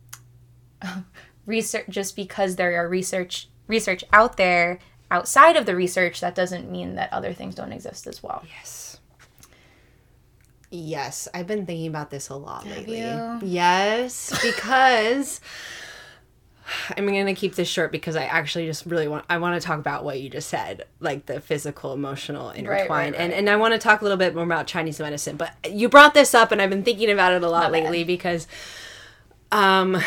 [1.46, 4.80] research just because there are research research out there
[5.12, 8.79] outside of the research that doesn't mean that other things don't exist as well Yes.
[10.72, 13.00] Yes, I've been thinking about this a lot lately.
[13.00, 13.40] you?
[13.42, 15.42] Yes, because
[16.98, 19.66] I'm going to keep this short because I actually just really want I want to
[19.66, 23.16] talk about what you just said, like the physical, emotional intertwine.
[23.16, 25.90] And and I want to talk a little bit more about Chinese medicine, but you
[25.90, 27.84] brought this up and I've been thinking about it a lot bad.
[27.84, 28.48] lately because
[29.52, 29.98] um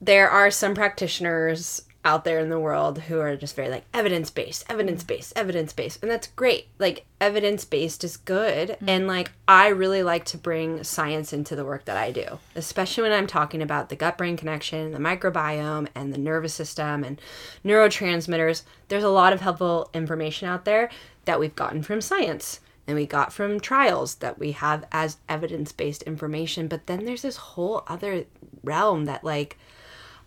[0.00, 4.30] there are some practitioners out there in the world who are just very like evidence
[4.30, 6.00] based, evidence based, evidence based.
[6.00, 6.68] And that's great.
[6.78, 8.70] Like evidence based is good.
[8.80, 8.88] Mm.
[8.88, 13.02] And like I really like to bring science into the work that I do, especially
[13.02, 17.20] when I'm talking about the gut brain connection, the microbiome, and the nervous system and
[17.64, 18.62] neurotransmitters.
[18.86, 20.88] There's a lot of helpful information out there
[21.24, 25.72] that we've gotten from science and we got from trials that we have as evidence
[25.72, 26.68] based information.
[26.68, 28.26] But then there's this whole other
[28.62, 29.58] realm that like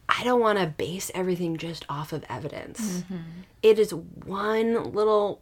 [0.10, 2.80] I don't want to base everything just off of evidence.
[3.02, 3.18] Mm-hmm.
[3.62, 5.42] It is one little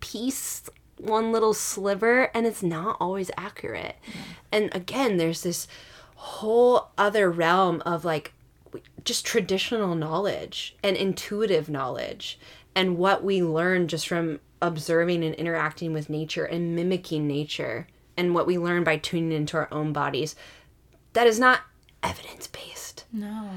[0.00, 3.96] piece, one little sliver, and it's not always accurate.
[4.52, 5.66] And again, there's this
[6.16, 8.32] whole other realm of like
[9.04, 12.38] just traditional knowledge and intuitive knowledge
[12.74, 18.34] and what we learn just from observing and interacting with nature and mimicking nature and
[18.34, 20.36] what we learn by tuning into our own bodies
[21.12, 21.62] that is not
[22.02, 23.04] evidence based.
[23.12, 23.50] no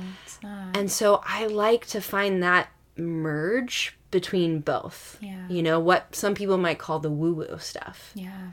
[0.74, 5.18] And so I like to find that merge between both.
[5.22, 5.48] Yeah.
[5.50, 8.12] You know, what some people might call the woo woo stuff.
[8.14, 8.52] yeah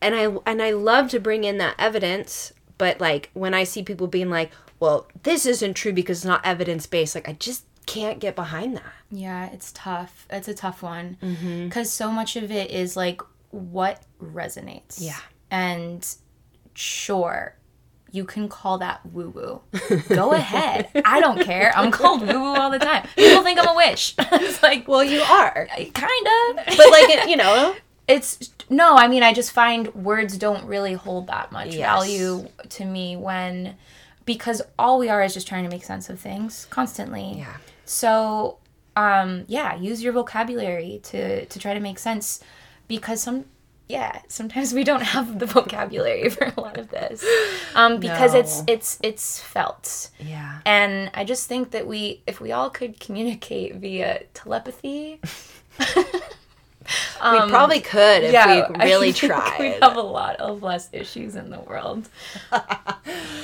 [0.00, 3.82] And I and I love to bring in that evidence, but like when I see
[3.82, 7.64] people being like, "Well, this isn't true because it's not evidence based." Like I just
[7.86, 8.92] can't get behind that.
[9.10, 10.26] Yeah, it's tough.
[10.30, 11.64] It's a tough one Mm-hmm.
[11.68, 13.20] because so much of it is like
[13.50, 14.96] what resonates.
[15.00, 15.20] Yeah.
[15.50, 16.06] and
[16.74, 17.54] sure,
[18.12, 19.60] you can call that woo woo.
[20.08, 20.88] Go ahead.
[21.04, 21.72] I don't care.
[21.76, 23.06] I'm called woo woo all the time.
[23.16, 24.14] People think I'm a witch.
[24.18, 25.66] it's like, Well, you are.
[25.94, 26.56] kind of.
[26.66, 27.74] But like, it, you know,
[28.08, 28.96] it's no.
[28.96, 31.78] I mean, I just find words don't really hold that much Yes.
[31.80, 33.76] value to me when
[34.24, 37.34] because all we are is just trying to make sense of things constantly.
[37.38, 37.56] yeah.
[37.84, 38.58] So,
[38.96, 42.40] um, yeah, use your vocabulary to to try to make sense,
[42.88, 43.44] because some,
[43.88, 47.24] yeah, sometimes we don't have the vocabulary for a lot of this,
[47.74, 48.64] um, because it's No.
[48.74, 50.58] it's it's felt, Yeah.
[50.66, 55.20] and I just think that we, if we all could communicate via telepathy,
[55.78, 56.02] we
[57.20, 58.36] probably could if we
[58.80, 59.58] I really think tried.
[59.60, 62.08] We have a lot of less issues in the world.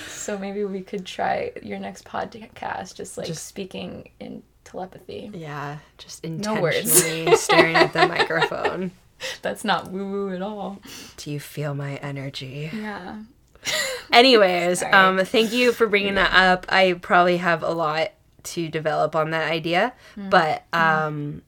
[0.08, 5.30] so maybe we could try your next podcast, just like Just- speaking in telepathy.
[5.34, 6.76] Yeah, just No words.
[7.04, 8.92] intentionally staring at the microphone.
[9.42, 10.78] That's not woo woo at all.
[11.16, 12.70] Do you feel my energy?
[12.72, 13.22] Yeah.
[14.12, 16.66] Anyways, um, thank you for bringing that up.
[16.68, 18.10] I probably have a lot
[18.44, 21.42] to develop on that idea, but um,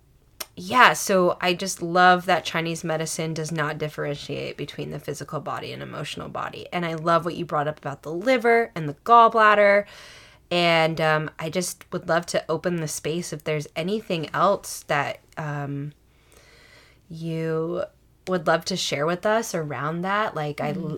[0.56, 0.92] yeah.
[0.92, 5.82] So I just love that Chinese medicine does not differentiate between the physical body and
[5.82, 9.84] emotional body, and I love what you brought up about the liver and the gallbladder.
[10.50, 15.18] And um, I just would love to open the space if there's anything else that
[15.36, 15.94] um,
[17.08, 17.84] you
[18.28, 20.34] would love to share with us around that.
[20.34, 20.96] Like I, mm-hmm.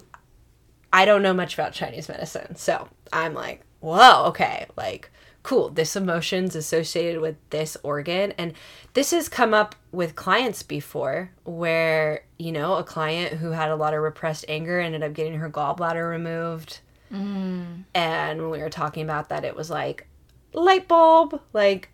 [0.92, 5.10] I don't know much about Chinese medicine, so I'm like, whoa, okay, like
[5.46, 5.68] cool.
[5.68, 8.52] This emotion's associated with this organ, and
[8.94, 13.76] this has come up with clients before, where you know a client who had a
[13.76, 16.80] lot of repressed anger ended up getting her gallbladder removed,
[17.12, 17.84] mm.
[17.94, 20.08] and when we were talking about that, it was like
[20.52, 21.90] light bulb, like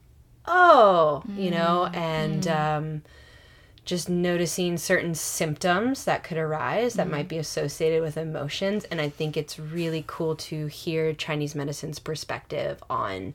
[0.46, 1.96] oh, you know, mm.
[1.96, 2.76] and mm.
[2.76, 3.02] um
[3.84, 8.84] just noticing certain symptoms that could arise that might be associated with emotions.
[8.84, 13.34] And I think it's really cool to hear Chinese medicine's perspective on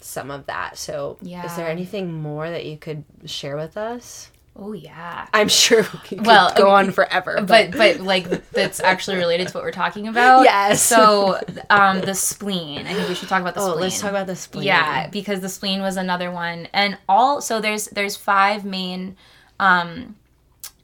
[0.00, 0.76] some of that.
[0.78, 4.30] So, is there anything more that you could share with us?
[4.54, 5.26] Oh yeah.
[5.32, 7.40] I'm sure we could Well, go on forever.
[7.42, 10.42] But but like that's actually related to what we're talking about.
[10.52, 10.82] Yes.
[10.82, 11.40] So
[11.70, 12.86] um the spleen.
[12.86, 13.80] I think we should talk about the oh, spleen.
[13.80, 14.66] let's talk about the spleen.
[14.66, 19.16] Yeah, because the spleen was another one, and all so there's there's five main
[19.62, 20.16] um,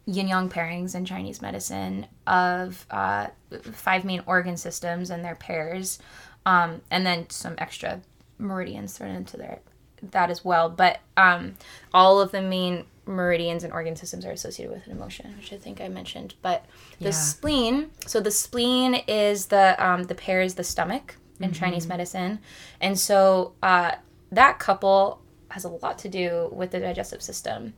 [0.06, 3.26] yin yang pairings in Chinese medicine of uh,
[3.72, 5.98] five main organ systems and their pairs,
[6.46, 8.00] um, and then some extra
[8.38, 9.58] meridians thrown into there
[10.00, 10.68] that as well.
[10.70, 11.54] But um,
[11.92, 15.56] all of the main meridians and organ systems are associated with an emotion, which I
[15.56, 16.34] think I mentioned.
[16.40, 16.64] But
[17.00, 17.10] the Yeah.
[17.10, 22.38] spleen, so the spleen is the um, the pair is the stomach in Chinese medicine,
[22.80, 23.92] and so uh,
[24.32, 25.20] that couple
[25.50, 27.74] has a lot to do with the digestive system.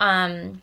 [0.00, 0.62] Um,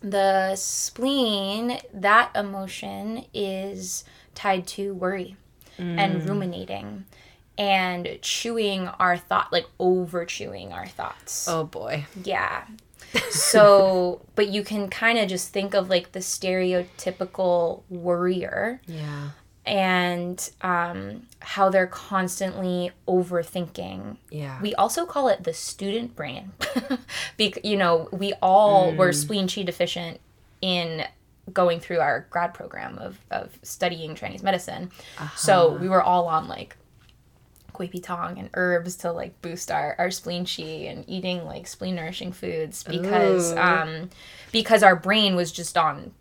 [0.00, 5.36] the spleen, that emotion is tied to worry
[5.78, 7.04] and ruminating
[7.58, 12.06] and chewing our thought like over chewing our thoughts Oh boy.
[12.24, 12.64] yeah
[13.30, 19.30] so but you can kind of just think of like the stereotypical worrier Yeah.
[19.66, 24.16] And um, how they're constantly overthinking.
[24.30, 24.60] Yeah.
[24.62, 26.52] we also call it the student brain.
[27.36, 30.20] Because you know we all were spleen chi deficient
[30.62, 31.04] in
[31.52, 34.90] going through our grad program of, of studying chinese medicine.
[35.36, 36.76] So we were all on like
[37.72, 41.66] Gui Pi Tang and herbs to like boost our, our spleen chi and eating like
[41.66, 43.58] spleen nourishing foods because Ooh.
[43.58, 44.10] um
[44.50, 46.12] because our brain was just on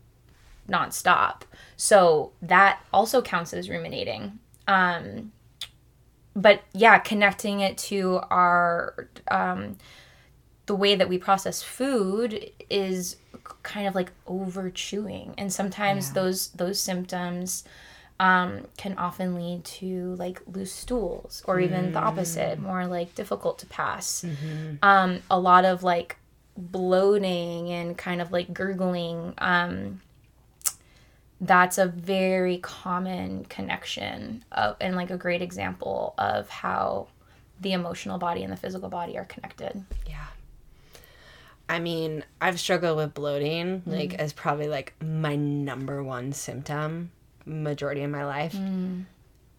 [0.70, 1.41] nonstop.
[1.78, 4.39] So that also counts as ruminating.
[4.68, 5.32] Um
[6.36, 9.78] but yeah, connecting it to our um
[10.66, 13.18] the way that we process food is
[13.61, 16.13] kind of like over chewing and sometimes Yeah.
[16.13, 17.63] those those symptoms
[18.20, 23.59] um, can often lead to like loose stools or even the opposite more like difficult
[23.59, 24.24] to pass
[24.82, 26.18] um, a lot of like
[26.57, 30.01] bloating and kind of like gurgling um,
[31.41, 37.07] that's a very common connection of, and like a great example of how
[37.61, 40.25] the emotional body and the physical body are connected Yeah.
[41.67, 44.15] I mean, I've struggled with bloating, like, mm.
[44.15, 47.11] as probably like my number one symptom
[47.45, 48.53] majority of my life.
[48.53, 49.05] Mm.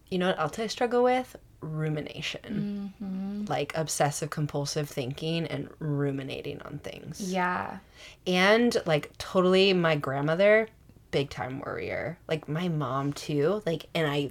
[0.08, 1.36] You know what else I struggle with?
[1.60, 2.92] Rumination.
[3.00, 3.44] Mm-hmm.
[3.46, 7.20] Like obsessive compulsive thinking and ruminating on things.
[7.20, 7.78] yeah
[8.26, 10.68] And like totally my grandmother,
[11.10, 12.18] big time worrier.
[12.28, 13.62] Like my mom too.
[13.66, 14.30] Like and I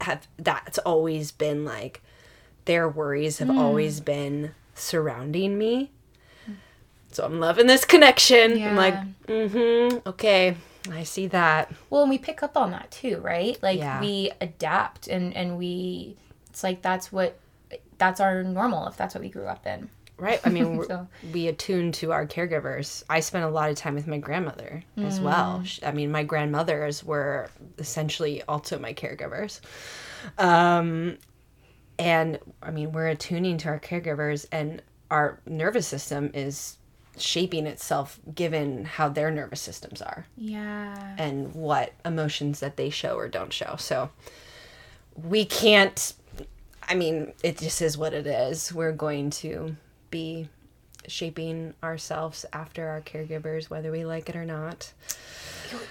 [0.00, 2.02] have that's always been like
[2.64, 5.90] their worries have always been surrounding me.
[7.12, 8.60] So I'm loving this connection.
[8.60, 8.94] I'm like,
[9.28, 10.56] mm-hmm, okay,
[10.90, 11.72] I see that.
[11.88, 13.56] Well, and we pick up on that too, right?
[13.62, 14.00] Like Yeah.
[14.00, 16.16] we adapt and and we
[16.50, 17.38] it's like that's what
[17.98, 19.90] that's our normal if that's what we grew up in.
[20.16, 20.40] Right.
[20.44, 23.02] I mean, So- we attune to our caregivers.
[23.10, 25.64] I spent a lot of time with my grandmother as well.
[25.84, 29.60] I mean, my grandmothers were essentially also my caregivers.
[30.38, 31.18] Um,
[31.98, 36.78] and I mean, we're attuning to our caregivers, and our nervous system is
[37.16, 41.14] shaping itself given how their nervous systems are Yeah.
[41.16, 43.76] and what emotions that they show or don't show.
[43.78, 44.10] So
[45.14, 46.14] we can't
[46.88, 48.72] I mean, it just is what it is.
[48.72, 49.76] We're going to
[50.14, 50.48] be
[51.06, 54.92] shaping ourselves after our caregivers whether we like it or not.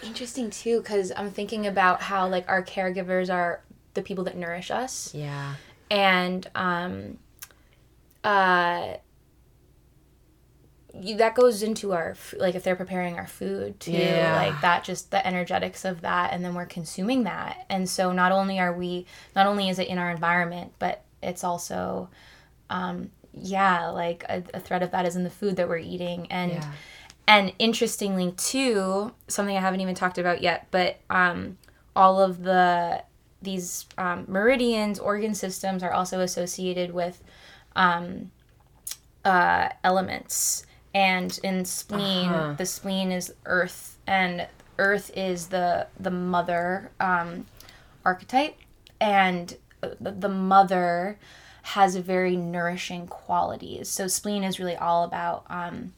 [0.02, 3.62] Interesting too cuz I'm thinking about how like our caregivers are
[3.94, 5.56] the people that nourish us Yeah.
[5.92, 7.18] and um
[8.24, 8.94] uh
[11.00, 14.36] you, that goes into our like if they're preparing our food too Yeah.
[14.36, 18.32] like that just the energetics of that and then we're consuming that and so not
[18.32, 19.06] only are we
[19.36, 22.10] not only is it in our environment but it's also
[22.70, 26.28] um yeah like a, a thread of that is in the food that we're eating
[26.32, 26.72] and Yeah.
[27.28, 31.58] and interestingly too something i haven't even talked about yet but um
[31.96, 33.04] all of the
[33.42, 37.22] these um, meridians organ systems are also associated with
[37.76, 38.32] um,
[39.26, 42.54] uh, elements and in spleen Uh-huh.
[42.58, 47.46] the spleen is earth and earth is the the mother um,
[48.06, 48.56] archetype
[49.02, 49.58] and
[50.00, 51.18] the, the mother
[51.64, 53.88] has very nourishing qualities.
[53.88, 55.94] So spleen is really all about um,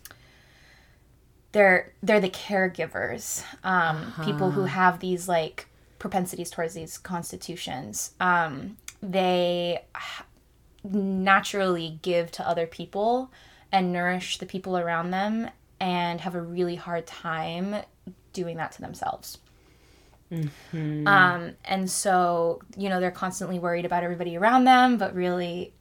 [1.52, 8.12] they're they're the caregivers um, people who have these like propensities towards these constitutions.
[8.20, 9.84] Um, they
[10.84, 13.32] naturally give to other people
[13.72, 15.50] and nourish the people around them
[15.80, 17.78] and have a really hard time
[18.34, 19.40] doing that to themselves
[21.08, 25.72] um, and so you know they're constantly worried about everybody around them but really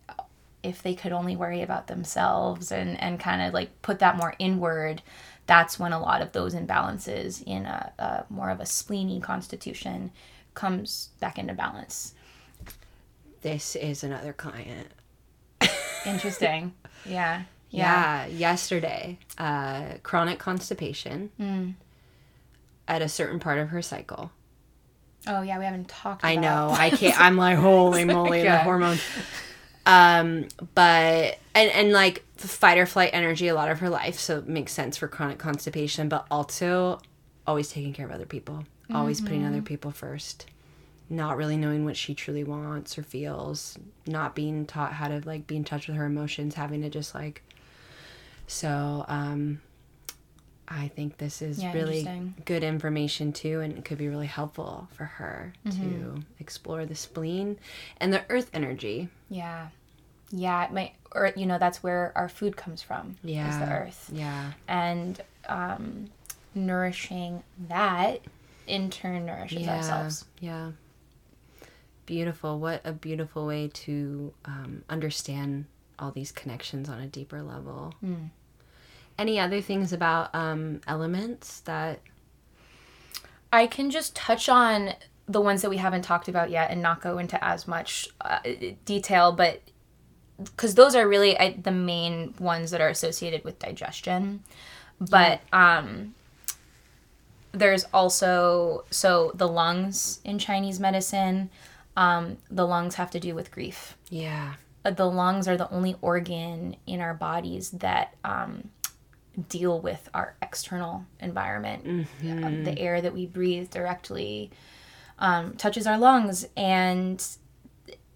[0.63, 4.35] if they could only worry about themselves and and kind of like put that more
[4.39, 5.03] inward
[5.47, 10.11] that's when a lot of those imbalances in a, a more of a spleeny constitution
[10.55, 12.15] comes back into balance.
[13.43, 14.89] This is another client.
[16.07, 16.73] interesting.
[17.05, 17.43] Yeah.
[17.71, 18.25] Yeah.
[18.25, 21.31] Yeah, yesterday, uh, chronic constipation
[22.89, 24.31] at a certain part of her cycle.
[25.27, 26.71] oh yeah we haven't talked I know.
[26.71, 27.19] I can't.
[27.21, 28.63] I'm like, holy moly, the Yeah.
[28.65, 29.01] hormones.
[29.87, 34.39] Um, but and and like fight or flight energy a lot of her life, so
[34.39, 36.09] it makes sense for chronic constipation.
[36.09, 37.01] But also,
[37.47, 40.47] always taking care of other people, always putting other people first,
[41.11, 45.47] not really knowing what she truly wants or feels, not being taught how to like
[45.47, 47.43] be in touch with her emotions, having to just like.
[48.47, 49.61] So, um,
[50.67, 52.09] I think this is Yeah, really
[52.45, 55.91] good information too, and it could be really helpful for her Mm-hmm.
[55.91, 57.59] to explore the spleen
[57.99, 59.09] and the earth energy.
[59.29, 59.69] Yeah.
[60.31, 63.17] Yeah, it might or you know, that's where our food comes from.
[63.23, 63.49] Yeah.
[63.51, 64.11] Is the earth.
[64.13, 64.53] Yeah.
[64.67, 66.07] And um
[66.55, 68.21] nourishing that
[68.67, 69.77] in turn nourishes yeah.
[69.77, 70.25] ourselves.
[70.41, 70.71] Yeah.
[72.07, 72.59] Beautiful.
[72.59, 75.65] What a beautiful way to um, understand
[75.99, 77.95] all these connections on a deeper level.
[78.01, 78.15] Hmm.
[79.19, 82.01] Any other things about um, elements that?
[83.53, 84.95] I can just touch on
[85.27, 88.41] the ones that we haven't talked about yet and not go into as much uh,
[88.85, 89.63] detail, but
[90.43, 94.43] because those are really I, the main ones that are associated with digestion.
[95.01, 96.15] But um,
[97.53, 101.51] there's also so the lungs in Chinese medicine.
[101.97, 103.97] Um, the lungs have to do with grief.
[104.11, 104.55] Yeah.
[104.85, 108.71] Uh, the lungs are the only organ in our bodies that um,
[109.49, 111.85] deal with our external environment.
[112.47, 114.51] Uh, the air that we breathe directly
[115.19, 117.25] um, touches our lungs, and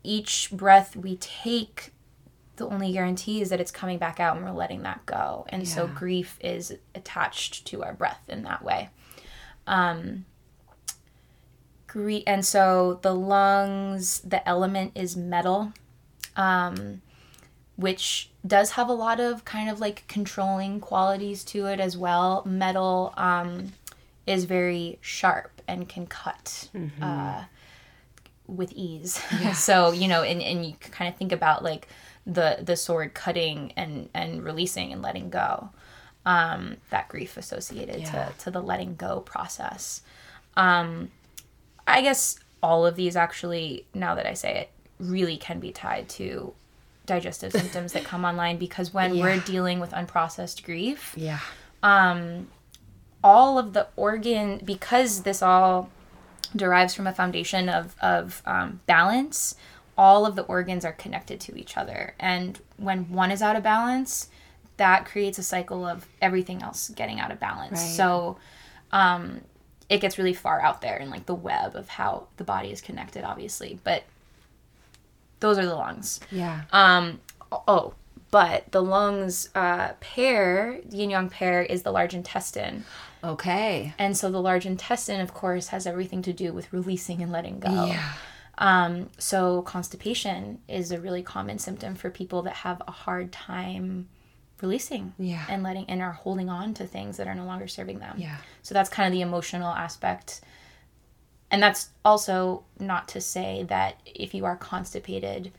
[0.02, 1.92] each breath we take,
[2.56, 5.44] the only guarantee is that it's coming back out and we're letting that go.
[5.48, 8.90] And so grief is attached to our breath in that way.
[9.66, 10.24] Um,
[11.86, 15.72] gre- and so the lungs, the element is metal
[16.36, 17.02] um,
[17.78, 22.42] which does have a lot of kind of like controlling qualities to it as well.
[22.44, 23.72] Metal um,
[24.26, 26.68] is very sharp and can cut
[27.00, 27.44] uh,
[28.48, 29.22] with ease.
[29.54, 31.86] so you know, and, and you can kind of think about like
[32.26, 35.70] the the sword cutting and and releasing and letting go.
[36.26, 38.10] Um, that grief associated Yeah.
[38.10, 40.02] to to the letting go process.
[40.56, 41.12] Um,
[41.86, 46.08] I guess all of these actually, now that I say it, really can be tied
[46.08, 46.52] to
[47.08, 51.40] digestive symptoms that come online because when we're dealing with unprocessed grief, Yeah.
[53.24, 55.90] all of the organ, because this all
[56.54, 59.56] derives from a foundation of, of um, balance,
[59.96, 62.14] all of the organs are connected to each other.
[62.20, 64.28] And when one is out of balance,
[64.76, 67.80] that creates a cycle of everything else getting out of balance.
[67.80, 67.90] Right.
[67.96, 68.38] So
[68.92, 69.40] um,
[69.88, 72.80] it gets really far out there in like the web of how the body is
[72.80, 73.80] connected, obviously.
[73.82, 74.04] But
[75.40, 76.20] those are the lungs.
[76.30, 76.62] Yeah.
[76.72, 77.20] Um,
[77.50, 77.94] oh,
[78.30, 82.84] but the lungs uh, pair, yin yang pair, is the large intestine.
[83.24, 83.94] Okay.
[83.98, 87.58] And so the large intestine, of course, has everything to do with releasing and letting
[87.58, 87.86] go.
[87.86, 88.12] Yeah.
[88.58, 94.08] Um, so constipation is a really common symptom for people that have a hard time
[94.60, 95.44] releasing Yeah.
[95.48, 98.16] and letting and are holding on to things that are no longer serving them.
[98.18, 98.36] Yeah.
[98.62, 100.40] So that's kind of the emotional aspect.
[101.50, 105.52] And that's also not to say that if you are constipated,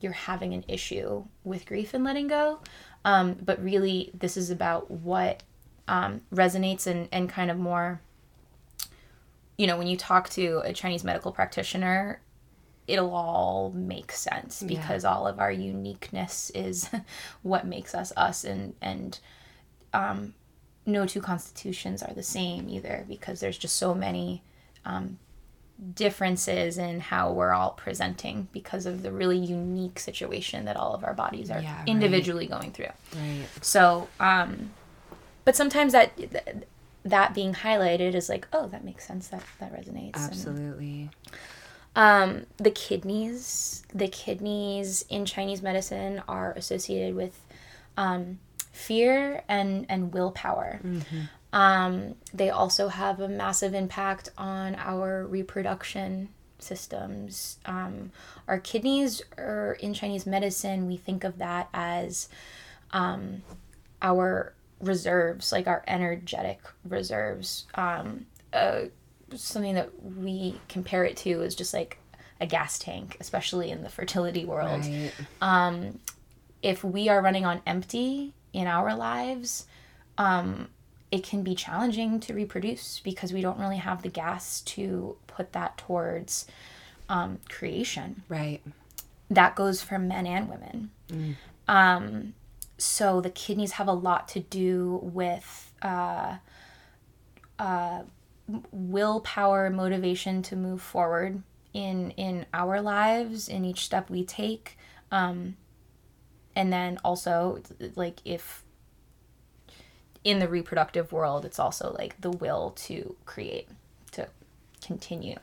[0.00, 2.60] you're having an issue with grief and letting go.
[3.04, 5.42] Um, but really, this is about what
[5.86, 8.00] um, resonates and, and kind of more,
[9.58, 12.20] you know, when you talk to a Chinese medical practitioner,
[12.86, 14.68] it'll all make sense Yeah.
[14.78, 16.88] because all of our uniqueness is
[17.42, 19.18] what makes us us and and
[19.94, 20.34] um,
[20.86, 24.42] no two constitutions are the same either because there's just so many
[24.84, 25.18] um,
[25.94, 31.02] differences in how we're all presenting because of the really unique situation that all of
[31.04, 31.88] our bodies are Yeah, right.
[31.88, 32.92] individually going through.
[33.16, 33.44] Right.
[33.60, 34.70] So, um,
[35.44, 36.12] but sometimes that
[37.04, 39.28] that being highlighted is like, oh, that makes sense.
[39.28, 40.14] That that resonates.
[40.16, 41.10] And, Absolutely.
[41.96, 47.38] um, the kidneys, the kidneys in Chinese medicine are associated with
[47.96, 48.38] um,
[48.72, 50.80] fear and and willpower.
[51.54, 57.58] Um, they also have a massive impact on our reproduction systems.
[57.64, 58.10] Um,
[58.48, 60.88] our kidneys are in Chinese medicine.
[60.88, 62.28] We think of that as
[62.90, 63.42] um,
[64.02, 67.66] our reserves, like our energetic reserves.
[67.76, 68.86] Um, uh,
[69.36, 71.98] something that we compare it to is just like
[72.40, 74.84] a gas tank, especially in the fertility world.
[75.40, 75.92] Right.
[76.62, 79.66] If we are running on empty in our lives,
[80.18, 80.68] um,
[81.14, 85.52] it can be challenging to reproduce because we don't really have the gas to put
[85.52, 86.44] that towards
[87.08, 88.60] um, creation Right.
[89.30, 90.90] that goes for men and women.
[91.68, 92.34] Um,
[92.78, 96.38] so the kidneys have a lot to do with uh,
[97.60, 98.02] uh,
[98.72, 104.76] willpower, motivation to move forward in in our lives, in each step we take,
[105.12, 105.56] um,
[106.56, 107.62] and then also
[107.94, 108.63] like if
[110.24, 113.68] in the reproductive world, it's also like the will to create,
[114.12, 114.26] to
[114.82, 115.38] continue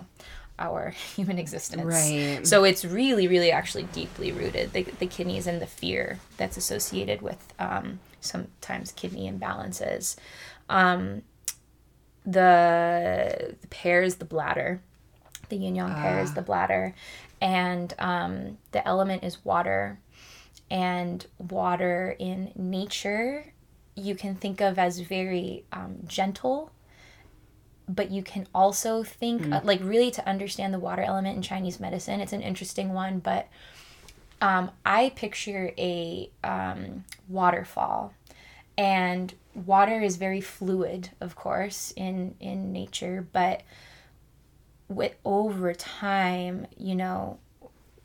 [0.57, 1.83] our human existence.
[1.83, 2.45] Right.
[2.45, 7.21] So it's really, really actually deeply rooted, the, the kidneys and the fear that's associated
[7.21, 10.15] with um, sometimes kidney imbalances.
[10.69, 11.21] Um,
[12.25, 14.81] the, the pair is the bladder.
[15.49, 16.95] The yin yang pair is the bladder.
[17.41, 19.99] And um, the element is water.
[20.69, 23.51] And water in nature,
[23.95, 26.71] you can think of as very um, gentle
[27.87, 31.79] but you can also think uh, like really to understand the water element in chinese
[31.79, 33.47] medicine it's an interesting one but
[34.41, 38.13] um, i picture a um, waterfall.
[38.77, 43.63] And water is very fluid of course in in nature but
[44.87, 47.37] with over time you know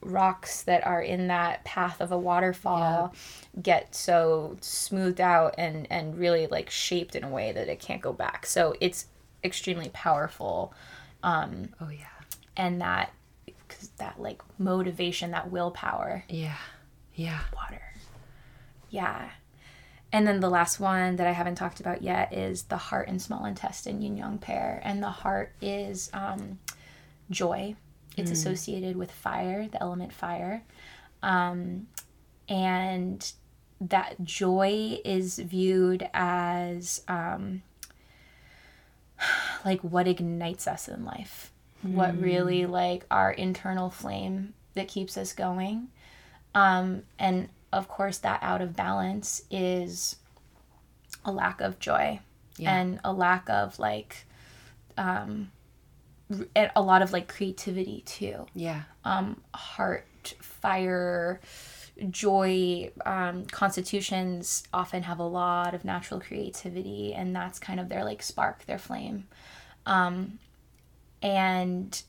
[0.06, 3.14] rocks that are in that path of a waterfall
[3.60, 8.02] get so smoothed out and and really like shaped in a way that it can't
[8.02, 8.46] go back.
[8.46, 9.06] So it's
[9.44, 10.72] extremely powerful
[11.22, 12.06] um Oh yeah.
[12.56, 13.12] and that
[13.68, 16.24] cause that like motivation that willpower.
[16.28, 16.56] Yeah.
[17.14, 17.40] Yeah.
[17.54, 17.82] water.
[18.90, 19.30] Yeah.
[20.12, 23.20] And then the last one that i haven't talked about yet is the heart and
[23.20, 24.80] small intestine yin yang pair.
[24.84, 26.58] And the heart is um
[27.30, 27.74] joy
[28.16, 30.62] it's associated with fire the element fire.
[31.22, 31.86] Um
[32.48, 33.32] and
[33.80, 37.62] that joy is viewed as um
[39.64, 41.52] like what ignites us in life.
[41.82, 45.88] What really like our internal flame that keeps us going.
[46.54, 50.16] Um and of course that out of balance is
[51.24, 52.20] a lack of joy
[52.56, 52.76] Yeah.
[52.76, 54.24] and a lack of like
[54.96, 55.50] um
[56.74, 58.82] a lot of like creativity too Yeah.
[59.04, 61.40] um, heart, fire,
[62.10, 68.04] joy um, constitutions often have a lot of natural creativity, and that's kind of their
[68.04, 69.28] like spark, their flame.
[69.86, 70.38] Um,
[71.22, 72.02] and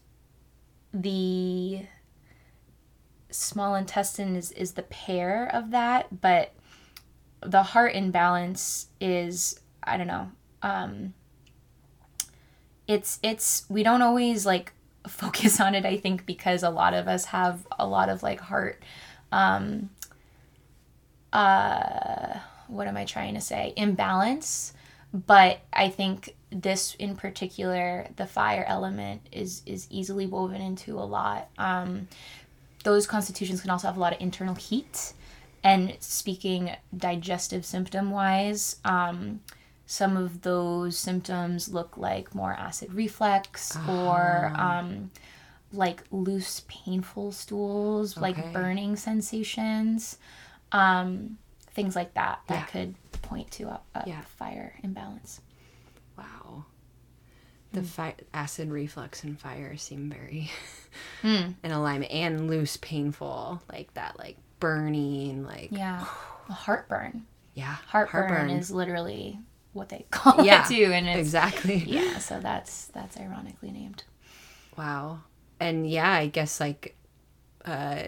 [0.94, 1.86] the
[3.30, 6.54] small intestine is, is the pair of that, but
[7.42, 10.32] the heart imbalance is, I don't know,
[10.64, 11.14] um,
[12.88, 14.74] it's it's we don't always like
[15.08, 18.42] focus on it i think because a lot of us have a lot of like
[18.42, 18.84] heart
[19.32, 19.90] um
[21.32, 23.74] uh what am i trying to say?
[23.76, 24.74] Imbalance.
[25.14, 31.04] But i think this in particular the fire element is is easily woven into a
[31.04, 31.50] lot.
[31.58, 32.08] Um
[32.84, 35.14] those constitutions can also have a lot of internal heat
[35.64, 39.42] and speaking digestive symptom wise um
[39.90, 45.10] some of those symptoms look like more acid reflux or um,
[45.72, 50.18] like loose painful stools like burning sensations
[50.74, 51.38] um,
[51.72, 52.66] things like that that Yeah.
[52.66, 54.22] could point to a, a Yeah.
[54.38, 55.42] fire imbalance
[56.18, 56.66] Wow.
[57.74, 60.50] The fi- acid reflux and fire seem very
[61.22, 61.52] Hmm.
[61.64, 66.00] in alignment and loose, painful, like that, like burning, like yeah
[66.50, 69.40] heartburn yeah, heartburn, is literally
[69.78, 71.76] what they call Yeah, it too and it's exactly.
[71.88, 74.04] yeah so that's that's ironically named
[74.78, 75.22] Wow.
[75.60, 76.96] And yeah, I guess like
[77.66, 78.04] uh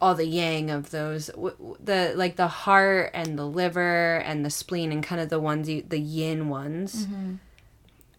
[0.00, 4.44] all the yang of those w- w- the like the heart and the liver and
[4.44, 7.06] the spleen and kind of the ones you the yin ones.
[7.06, 7.34] Mm-hmm.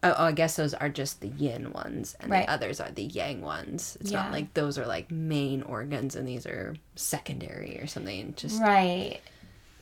[0.02, 2.46] Oh, oh, I guess those are just the yin ones, and Right.
[2.46, 3.96] the others are the yang ones.
[4.02, 4.24] It's Yeah.
[4.24, 8.34] not like those are like main organs, and these are secondary or something.
[8.36, 9.20] Just Right.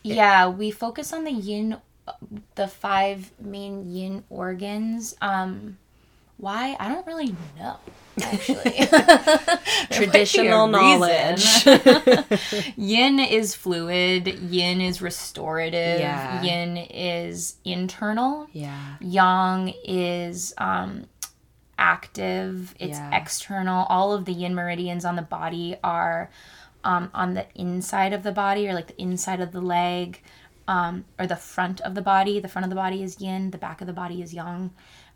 [0.05, 1.77] Yeah, we focus on the yin,
[2.57, 5.15] the five main yin organs.
[5.21, 5.79] Um,
[6.37, 6.77] why?
[6.81, 7.77] I don't really know.
[8.21, 8.87] Actually,
[9.91, 11.45] traditional knowledge.
[12.77, 14.27] yin is fluid.
[14.27, 16.01] Yin is restorative.
[16.01, 16.43] Yeah.
[16.43, 18.49] Yin is internal.
[18.53, 21.05] yeah, Yang is um,
[21.79, 22.75] active.
[22.79, 23.17] It's Yeah.
[23.17, 23.87] external.
[23.89, 26.31] All of the yin meridians on the body are
[26.85, 30.21] um, on the inside of the body, or like the inside of the leg,
[30.69, 32.41] um, or the front of the body.
[32.41, 33.51] The front of the body is yin.
[33.51, 34.71] The back of the body is yang.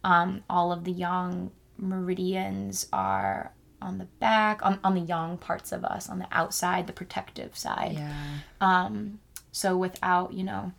[0.05, 5.73] Um, all of the yang meridians are on the back, on, on the yang parts
[5.73, 7.93] of us, on the outside, the protective side.
[7.95, 9.21] yeah, Um,
[9.53, 10.73] so without, you know,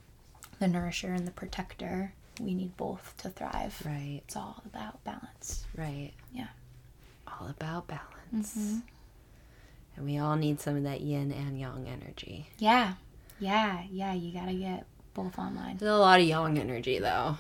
[0.60, 3.82] the nourisher and the protector, we need both to thrive.
[3.86, 5.66] right, It's all about balance.
[5.76, 6.12] right.
[6.34, 6.48] Yeah.
[7.28, 8.56] all about balance.
[9.96, 12.50] And we all need some of that yin and yang energy.
[12.60, 12.94] Yeah.
[13.40, 13.82] Yeah.
[13.92, 14.14] Yeah.
[14.14, 15.78] You got to get both online.
[15.78, 17.38] There's a lot of yang energy though.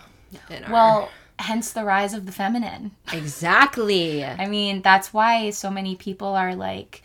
[0.49, 2.91] in our- Well, hence the rise of the feminine.
[3.13, 4.23] exactly.
[4.25, 7.03] I mean, that's why so many people are like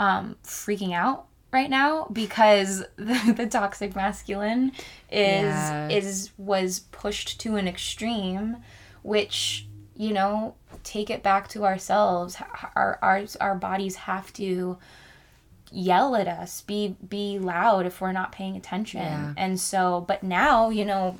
[0.00, 4.72] um, freaking out right now because the, the toxic masculine
[5.10, 5.88] is Yeah.
[5.88, 8.58] is was pushed to an extreme,
[9.02, 9.66] which
[9.96, 12.36] you know take it back to ourselves.
[12.76, 14.78] Our our our bodies have to
[15.70, 19.00] yell at us, be be loud if we're not paying attention.
[19.02, 19.34] Yeah.
[19.36, 21.18] And so, but now, you know,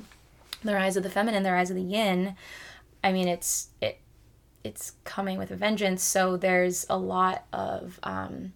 [0.63, 2.35] the rise of the feminine, the rise of the yin,
[3.03, 3.99] I mean, it's it
[4.63, 6.03] it's coming with a vengeance.
[6.03, 8.53] So there's a lot of um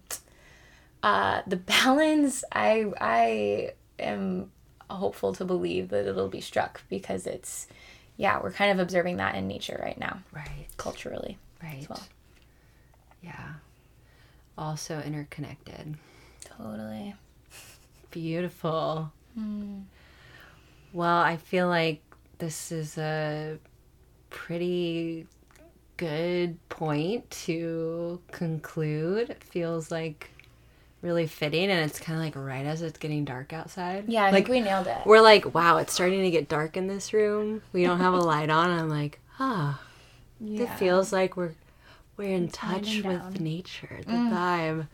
[1.02, 4.50] uh the balance I I am
[4.90, 7.66] hopeful to believe that it'll be struck because it's
[8.16, 10.66] yeah, we're kind of observing that in nature right now, Right.
[10.76, 11.36] culturally.
[11.62, 11.78] Right.
[11.80, 12.02] As well.
[13.22, 13.54] Yeah.
[14.56, 15.96] Also interconnected.
[16.44, 17.14] Totally.
[18.10, 19.12] Beautiful.
[19.34, 19.80] Hmm.
[20.92, 22.02] Well, I feel like
[22.38, 23.58] this is a
[24.30, 25.26] pretty
[25.96, 29.30] good point to conclude.
[29.30, 30.30] It feels like
[31.02, 34.04] really fitting, and it's kind of like right as it's getting dark outside.
[34.08, 34.98] Yeah, I like think we nailed it.
[35.04, 37.62] we're like, wow, it's starting to get dark in this room.
[37.72, 38.70] We don't have a light on.
[38.70, 39.80] I'm like, ah,
[40.40, 40.76] it Yeah.
[40.76, 41.54] feels like we're
[42.16, 43.34] we're in touch with down.
[43.40, 44.86] nature, the vibe,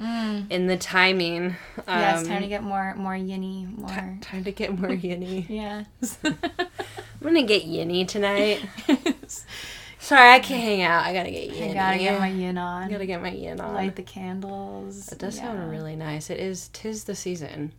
[0.50, 1.56] in the timing.
[1.86, 4.18] yeah, it's Um, time to get more more yinny, more.
[4.22, 5.46] time to get more yinny.
[5.48, 5.84] Yeah.
[6.24, 6.36] I'm
[7.22, 8.60] gonna get yinny tonight.
[9.98, 11.04] Sorry, I can't hang out.
[11.04, 11.70] I gotta get yinny.
[11.72, 13.74] I gotta get my yin on I gotta get my yin on.
[13.74, 15.12] Light the candles.
[15.12, 15.42] it does yeah.
[15.52, 16.30] sound really nice.
[16.30, 16.68] It is.
[16.72, 17.72] Tis the season.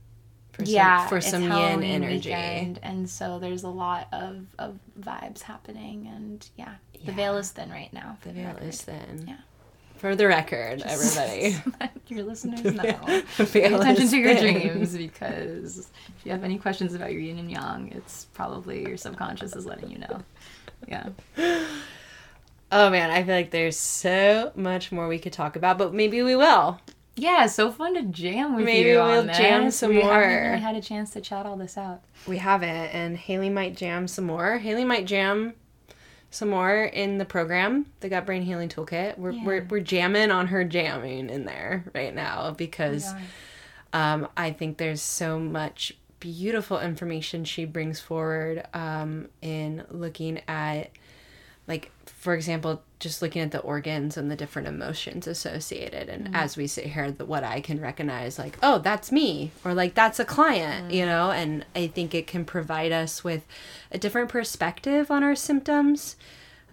[0.54, 2.30] For yeah, some, for it's some yin energy.
[2.30, 6.74] weekend, and so there's a lot of, of vibes happening, and yeah,
[7.06, 8.18] the veil is thin right now.
[8.24, 9.26] The veil is thin.
[9.28, 9.38] Yeah.
[9.98, 11.52] For the record, everybody.
[11.64, 13.24] So that your listeners know.
[13.38, 15.78] Pay attention to your dreams because
[16.18, 19.66] if you have any questions about your yin and yang, it's probably your subconscious is
[19.66, 20.22] letting you know.
[20.88, 21.10] Yeah.
[22.74, 26.24] Oh man, I feel like there's so much more we could talk about, but maybe
[26.24, 26.80] we will.
[27.18, 28.96] Yeah, so fun to jam with Maybe you.
[28.96, 29.38] Maybe we'll on this.
[29.38, 30.14] jam some we more.
[30.14, 32.02] haven't really had a chance to chat all this out.
[32.26, 34.58] We haven't, and Haley might jam some more.
[34.60, 35.54] Haley might jam
[36.32, 39.18] some more in the program, the Gut Brain Healing Toolkit.
[39.18, 43.14] We're we're, we're jamming on her jamming in there right now because
[43.94, 50.92] um, I think there's so much beautiful information she brings forward um, in looking at,
[51.68, 56.08] like, for example, just looking at the organs and the different emotions associated.
[56.08, 56.36] And mm-hmm.
[56.36, 59.94] as we sit here, the, what I can recognize, like, oh, that's me, or like,
[59.94, 60.94] that's a client, mm-hmm.
[60.94, 61.32] you know?
[61.32, 63.46] And I think it can provide us with
[63.92, 66.16] a different perspective on our symptoms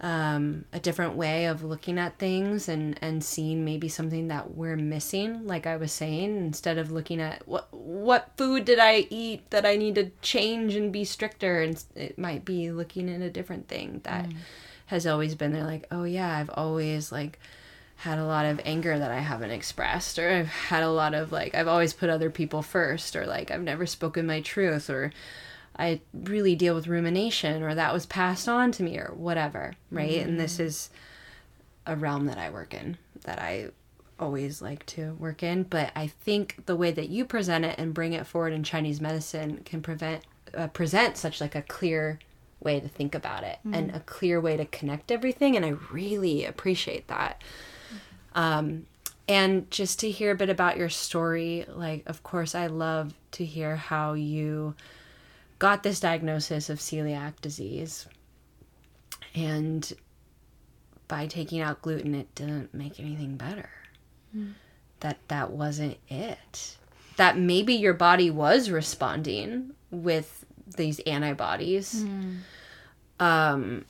[0.01, 4.77] um, a different way of looking at things and and seeing maybe something that we're
[4.77, 9.49] missing like i was saying instead of looking at what what food did i eat
[9.49, 13.29] that i need to change and be stricter and it might be looking at a
[13.29, 14.35] different thing that mm.
[14.89, 17.39] Has always been there like oh yeah i've always like
[17.97, 21.31] had a lot of anger that i haven't expressed or i've had a lot of
[21.31, 25.11] like i've always put other people first or like i've never spoken my truth or
[25.79, 30.19] I really deal with rumination or that was passed on to me or whatever, right?
[30.27, 30.89] And this is
[31.85, 33.69] a realm that I work in that I
[34.19, 37.93] always like to work in, but I think the way that you present it and
[37.93, 40.23] bring it forward in Chinese medicine can prevent
[40.53, 42.19] uh, present such like a clear
[42.61, 46.45] way to think about it and a clear way to connect everything and I really
[46.45, 47.41] appreciate that.
[48.35, 48.85] Um
[49.27, 53.45] and just to hear a bit about your story, like of course I love to
[53.45, 54.75] hear how you
[55.59, 58.07] got this diagnosis of celiac disease.
[59.35, 59.91] And
[61.07, 63.69] by taking out gluten it didn't make anything better.
[65.01, 66.77] That that wasn't it.
[67.17, 70.45] That maybe your body was responding with
[70.77, 72.03] these antibodies
[73.19, 73.85] um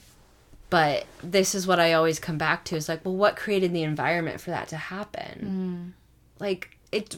[0.69, 3.84] but this is what i always come back to is like well what created the
[3.84, 5.93] environment for that to happen
[6.39, 7.17] like it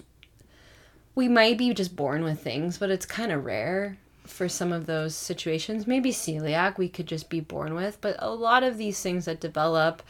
[1.16, 4.86] we might be just born with things, but it's kind of rare for some of
[4.86, 5.86] those situations.
[5.86, 9.42] Maybe celiac we could just be born with, but a lot of these things that
[9.42, 10.02] develop,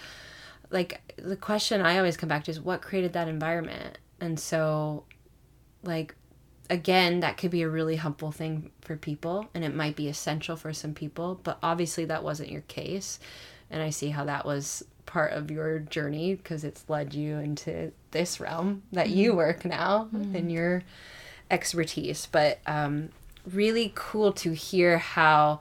[0.70, 3.98] like the question I always come back to is what created that environment?
[4.20, 5.06] And so,
[5.84, 6.16] like,
[6.72, 10.56] again, that could be a really helpful thing for people, and it might be essential
[10.56, 13.20] for some people, but obviously that wasn't your case.
[13.70, 17.92] And I see how that was part of your journey because it's led you into
[18.12, 20.84] this realm that you work now in your
[21.52, 22.28] expertise.
[22.32, 23.10] But um,
[23.46, 25.60] really cool to hear how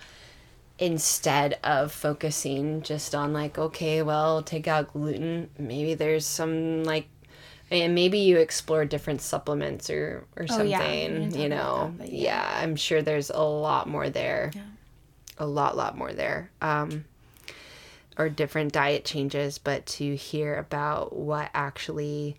[0.78, 7.07] instead of focusing just on like okay well take out gluten maybe there's some like
[7.71, 10.81] and maybe you explore different supplements or or Oh, something yeah.
[10.89, 12.23] We didn't talk you know that, yeah.
[12.55, 12.61] yeah.
[12.63, 14.63] i'm sure there's a lot more there Yeah.
[15.39, 17.05] a lot lot more there um
[18.19, 22.37] or different diet changes but to hear about what actually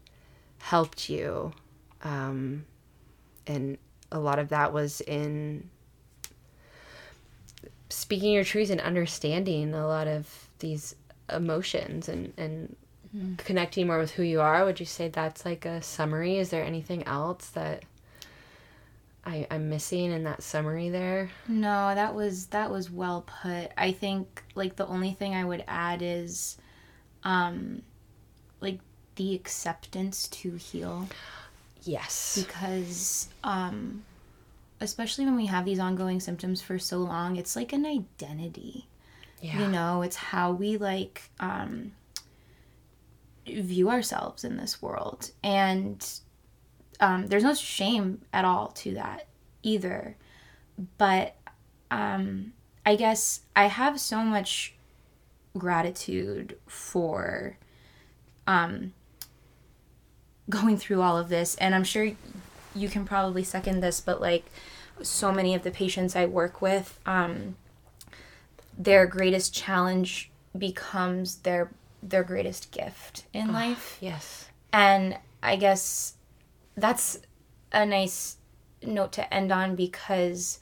[0.60, 1.54] helped you
[2.04, 2.66] um
[3.48, 3.78] and
[4.12, 5.70] a lot of that was in
[7.90, 10.96] speaking your truth and understanding a lot of these
[11.30, 12.76] emotions and and
[13.38, 14.64] connecting more with who you are.
[14.66, 16.38] Would you say that's like a summary?
[16.38, 17.84] Is there anything else that
[19.26, 21.30] I, I'm missing in that summary there?
[21.48, 23.72] No, that was that was well put.
[23.78, 26.58] I think like the only thing I would add is
[27.24, 27.82] um
[28.62, 28.80] like
[29.16, 31.08] the acceptance to heal
[31.84, 32.42] Yes.
[32.44, 34.04] because um
[34.80, 38.88] especially when we have these ongoing symptoms for so long, it's like an identity.
[39.42, 39.60] Yeah.
[39.60, 41.92] You know, it's how we like um
[43.46, 45.32] view ourselves in this world.
[45.44, 46.08] And
[47.00, 49.28] um there's no shame at all to that
[49.64, 50.16] either.
[50.98, 51.36] But
[51.90, 52.54] um
[52.86, 54.74] I guess I have so much
[55.58, 57.58] gratitude for
[58.48, 58.94] um
[60.50, 62.12] going through all of this and I'm sure
[62.74, 64.46] you can probably second this but like
[65.02, 67.56] so many of the patients I work with um
[68.78, 71.72] their greatest challenge becomes their
[72.04, 74.50] their greatest gift in life Yes.
[74.74, 76.16] and I guess
[76.76, 77.20] that's
[77.72, 78.38] a nice
[78.84, 80.60] note to end on because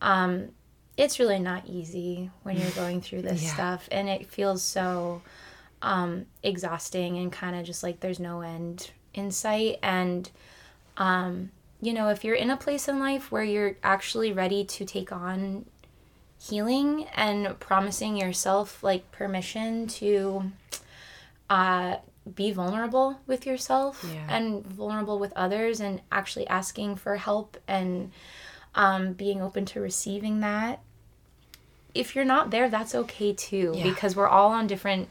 [0.00, 0.50] um,
[0.96, 3.54] it's really not easy when you're going through this Yeah.
[3.54, 3.88] stuff.
[3.90, 5.22] And it feels so
[5.82, 9.78] um, exhausting and kind of just like there's no end in sight.
[9.82, 10.30] And,
[10.96, 11.50] um,
[11.80, 15.12] you know, if you're in a place in life where you're actually ready to take
[15.12, 15.66] on
[16.48, 20.50] healing and promising yourself like permission to
[21.48, 21.96] uh,
[22.34, 24.26] be vulnerable with yourself Yeah.
[24.28, 28.10] and vulnerable with others and actually asking for help and
[28.74, 30.80] um, being open to receiving that.
[31.94, 33.84] If you're not there, that's okay too, Yeah.
[33.84, 35.08] because we're all on different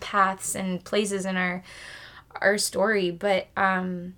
[0.00, 1.62] paths and places in our
[2.40, 3.10] our story.
[3.10, 4.14] But um,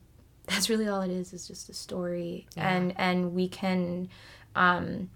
[0.47, 4.09] that's really all it is is just a story, and and we can
[4.55, 5.11] um,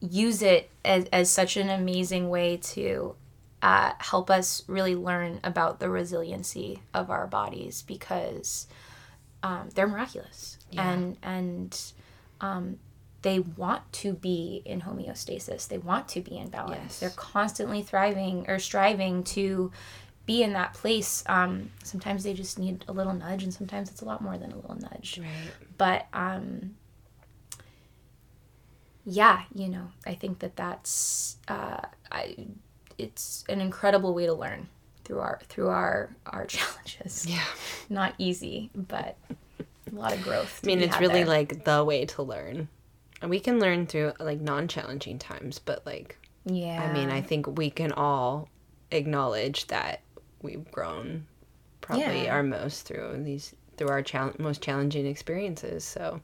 [0.00, 3.14] use it as, as such an amazing way to
[3.62, 8.66] uh, help us really learn about the resiliency of our bodies because
[9.42, 10.90] um, they're miraculous Yeah.
[10.92, 11.92] and and
[12.40, 12.78] um,
[13.22, 15.66] they want to be in homeostasis.
[15.68, 16.78] They want to be in balance.
[16.82, 17.00] Yes.
[17.00, 19.72] They're constantly thriving or striving to
[20.26, 21.24] be in that place.
[21.26, 24.52] Um, sometimes they just need a little nudge, and sometimes it's a lot more than
[24.52, 25.28] a little nudge Right.
[25.78, 26.76] but um
[29.08, 31.80] yeah you know i think that that's uh
[32.10, 32.34] i
[32.98, 34.68] it's an incredible way to learn
[35.04, 37.44] through our through our our challenges Yeah.
[37.88, 39.16] not easy but
[39.60, 42.66] a lot of growth I mean, it's really like the way to learn.
[43.22, 47.56] And we can learn through like non-challenging times, but like yeah I mean, I think
[47.56, 48.48] we can all
[48.90, 50.00] acknowledge that
[50.42, 51.26] we've grown
[51.80, 52.34] probably Yeah.
[52.34, 55.84] our most through these through our chal- most challenging experiences.
[55.84, 56.20] So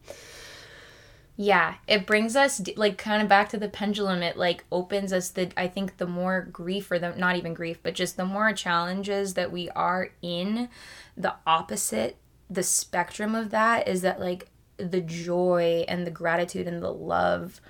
[1.37, 4.23] yeah it brings us like kind of back to the pendulum.
[4.23, 7.79] It like opens us the i think the more grief or the not even grief
[7.83, 10.69] but just the more challenges that we are in
[11.17, 12.17] the opposite
[12.51, 17.61] the spectrum of that is that like the joy and the gratitude and the love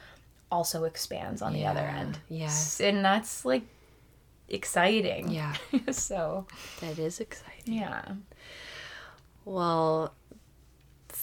[0.51, 2.19] also expands on the other end.
[2.29, 2.81] yes.
[2.81, 3.63] and that's like
[4.49, 5.31] exciting.
[5.31, 5.55] Yeah,
[5.91, 6.47] so
[6.81, 7.75] that is exciting.
[7.75, 8.03] yeah.
[9.45, 10.15] Well,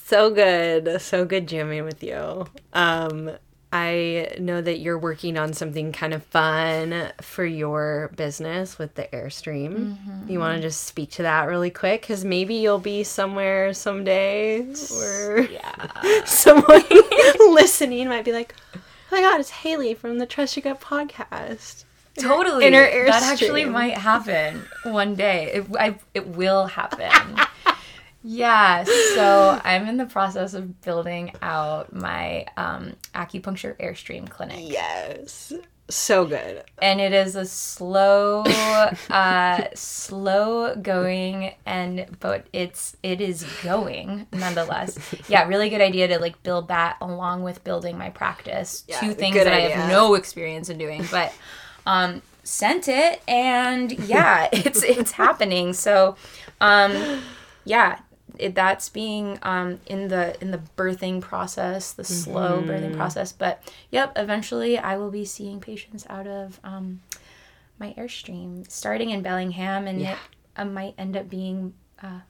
[0.09, 2.47] so good, so good jamming with you.
[2.73, 3.31] Um,
[3.71, 9.03] I know that you're working on something kind of fun for your business with the
[9.13, 10.27] Airstream.
[10.27, 12.01] You want to just speak to that really quick?
[12.01, 16.83] Because maybe you'll be somewhere someday where yeah someone
[17.51, 18.79] listening might be like, oh
[19.11, 21.83] my god, it's Haley from the Trust You Gut podcast.
[22.17, 27.11] totally Inner that actually might happen one day it, I, it will happen
[28.29, 28.83] yeah
[29.15, 34.59] so i'm in the process of building out my um, acupuncture airstream clinic.
[34.59, 35.53] Yes.
[35.89, 36.63] So good.
[36.79, 38.43] and it is a slow
[39.09, 44.99] uh slow going and but it's it is going nonetheless.
[45.27, 48.83] Yeah really good idea to like build that along with building my practice.
[48.87, 51.33] Yeah, two things that i have no experience in doing but
[51.87, 55.73] um sent it and yeah it's it's happening.
[55.73, 56.15] So
[56.61, 57.23] um
[57.65, 57.97] yeah
[58.39, 63.31] it, that's being um, in the in the birthing process, the slow birthing process.
[63.31, 63.61] But
[63.91, 67.01] yep, eventually I will be seeing patients out of um,
[67.79, 70.13] my airstream, starting in Bellingham, and Yeah.
[70.13, 70.19] it
[70.57, 72.21] uh, might end up being uh,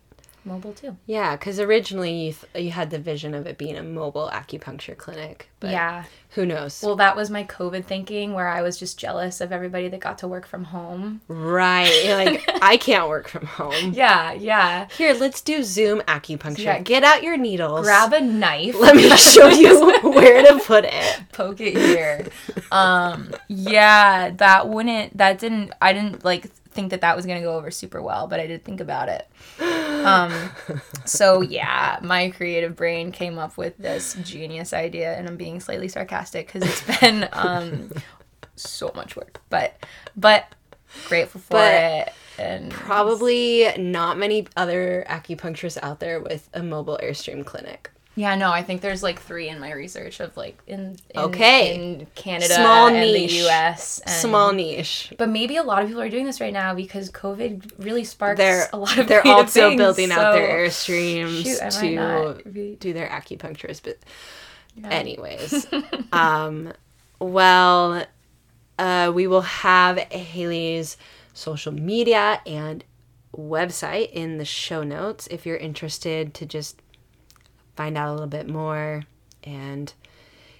[0.45, 0.97] mobile too.
[1.05, 4.97] Yeah, because originally you, th- you had the vision of it being a mobile acupuncture
[4.97, 5.49] clinic.
[5.59, 6.05] But yeah.
[6.31, 6.81] who knows?
[6.81, 10.17] Well, that was my COVID thinking, where I was just jealous of everybody that got
[10.19, 11.21] to work from home.
[11.27, 12.05] right.
[12.07, 13.93] Like, I can't work from home.
[13.93, 14.87] Yeah, yeah.
[14.97, 16.59] Here, let's do Zoom acupuncture.
[16.59, 16.79] Yeah.
[16.79, 17.85] Get out your needles.
[17.85, 18.79] Grab a knife.
[18.79, 21.21] Let me show you where to put it.
[21.33, 22.27] poke it here.
[22.71, 25.17] um, yeah, that wouldn't.
[25.17, 25.73] That didn't.
[25.81, 28.47] I didn't like think that that was going to go over super well, but I
[28.47, 29.27] did think about it.
[30.05, 30.49] Um,
[31.05, 35.87] so yeah, my creative brain came up with this genius idea, and I'm being slightly
[35.87, 37.91] sarcastic because it's been um,
[38.55, 39.77] so much work, but
[40.15, 40.45] but
[41.07, 42.13] grateful for But it.
[42.37, 47.91] And Probably not many other acupuncturists out there with a mobile airstream clinic.
[48.19, 51.73] Yeah, no, I think there's like three in my research of like in, in Okay.
[51.75, 53.31] in Canada Small and niche.
[53.31, 53.99] the U.S.
[53.99, 55.13] And, Small niche.
[55.17, 58.37] But maybe a lot of people are doing this right now because COVID really sparks
[58.37, 62.91] They're a lot of they're also things, building out their airstreams Shoot, to be- do
[62.91, 63.83] their acupuncturist.
[63.83, 63.99] But
[64.91, 65.65] anyways,
[66.11, 66.73] um,
[67.19, 68.03] well,
[68.77, 70.97] uh, we will have Haley's
[71.33, 72.83] social media and
[73.33, 76.81] website in the show notes if you're interested to just
[77.79, 79.03] find out a little bit more
[79.45, 79.93] and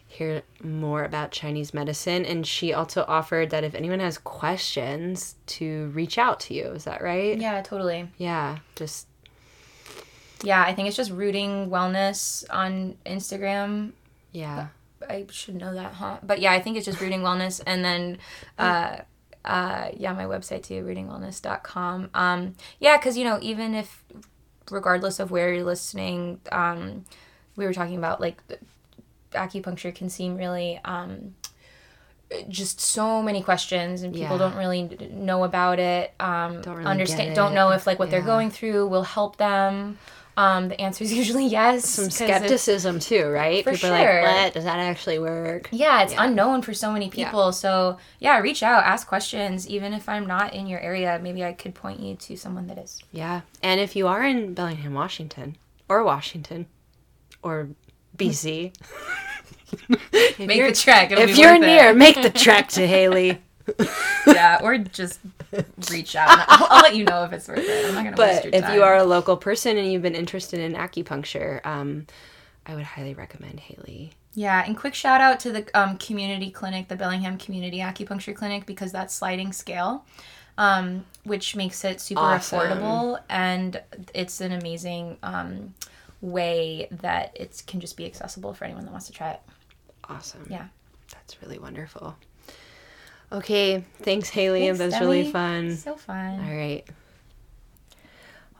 [0.08, 2.24] hear more about Chinese medicine.
[2.24, 6.68] And she also offered that if anyone has questions, to reach out to you.
[6.68, 7.38] Is that right?
[7.38, 8.10] Yeah, totally.
[8.18, 9.08] Yeah, just
[10.44, 13.92] Yeah, I think it's just rooting wellness on Instagram.
[14.32, 14.68] yeah.
[15.10, 16.20] I should know that, huh?
[16.24, 18.18] But yeah, I think it's just rooting wellness, and then,
[18.58, 18.98] uh,
[19.46, 22.10] uh, yeah, my website too, rootingwellness.com.
[22.14, 24.04] Um, yeah, because you know, even if,
[24.72, 27.06] regardless of where you're listening, um,
[27.56, 28.42] we were talking about like
[29.32, 31.36] acupuncture can seem really um,
[32.48, 34.50] just so many questions and people Yeah.
[34.50, 38.22] don't really know about it um, Don't really understand don't know if like what they're
[38.22, 39.98] going through will help them
[40.42, 43.64] um, the answer is usually yes Some skepticism too, right?
[43.64, 43.98] For People sure.
[43.98, 44.54] are like, what?
[44.54, 45.64] Does that actually work?
[45.72, 46.24] yeah it's Yeah.
[46.26, 50.54] unknown for so many people so yeah reach out ask questions even if i'm not
[50.54, 53.42] in your area maybe i could point you to someone that is Yeah.
[53.62, 55.58] And if you are in Bellingham, Washington,
[55.90, 56.68] or Washington,
[57.44, 57.56] or
[58.18, 58.74] BC,
[60.40, 61.98] make the trek it'll if you're near, it.
[61.98, 63.40] make the trek to Haley.
[64.28, 65.20] yeah or just
[65.92, 68.44] reach out I'll, I'll let you know if it's worth it i'm not gonna waste
[68.44, 72.08] But your if you are a local person and you've been interested in acupuncture, um,
[72.66, 74.12] I would highly recommend Haley.
[74.36, 78.66] Yeah, and quick shout out to the um, community clinic, the Bellingham Community Acupuncture Clinic,
[78.66, 80.06] because that's sliding scale,
[80.58, 82.60] um, which makes it super Awesome.
[82.60, 83.82] affordable, and
[84.14, 85.74] it's an amazing um,
[86.22, 89.42] way that it can just be accessible for anyone that wants to try it.
[90.08, 90.46] Awesome.
[90.50, 90.68] Yeah.
[91.12, 92.16] That's really wonderful.
[93.32, 93.84] Okay.
[94.02, 94.66] Thanks, Haley.
[94.66, 95.76] Thanks, That's really fun.
[95.76, 96.40] So fun.
[96.40, 96.84] All right.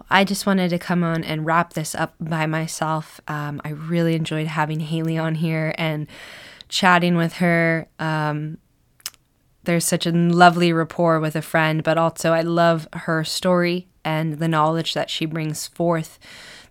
[0.10, 3.22] I just wanted to come on and wrap this up by myself.
[3.28, 6.08] Um, I really enjoyed having Haley on here and
[6.68, 7.88] chatting with her.
[8.00, 8.58] Um,
[9.64, 14.40] there's such a lovely rapport with a friend, but also I love her story and
[14.40, 16.18] the knowledge that she brings forth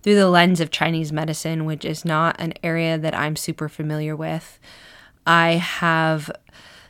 [0.03, 4.17] through the lens of Chinese medicine, which is not an area that I'm super familiar
[4.17, 4.59] with.
[5.27, 6.31] I have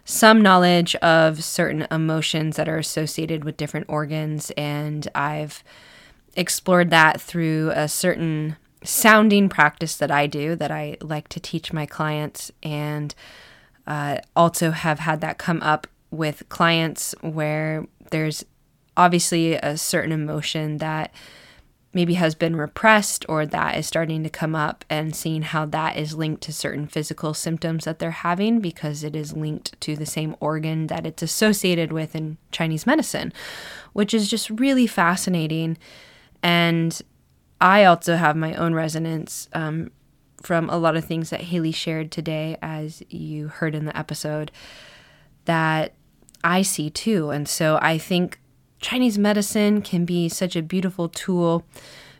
[0.08, 5.62] some knowledge of certain emotions that are associated with different organs, and I've
[6.34, 11.74] explored that through a certain sounding practice that I do that I like to teach
[11.74, 13.14] my clients, and
[13.86, 18.46] uh, also have had that come up with clients where there's
[18.96, 21.12] obviously a certain emotion that
[21.92, 25.96] maybe has been repressed or that is starting to come up and seeing how that
[25.96, 30.06] is linked to certain physical symptoms that they're having because it is linked to the
[30.06, 33.32] same organ that it's associated with in Chinese medicine,
[33.94, 35.78] which is just really fascinating.
[36.42, 37.00] And
[37.60, 39.90] I also have my own resonance um,
[40.42, 44.52] from a lot of things that Haley shared today, as you heard in the episode,
[45.46, 45.94] that
[46.44, 47.30] I see too.
[47.30, 48.38] And so I think
[48.80, 51.64] Chinese medicine can be such a beautiful tool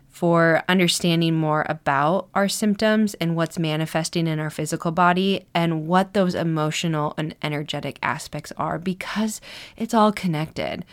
[0.09, 6.13] for understanding more about our symptoms and what's manifesting in our physical body and what
[6.13, 9.39] those emotional and energetic aspects are because
[9.77, 10.83] it's all connected.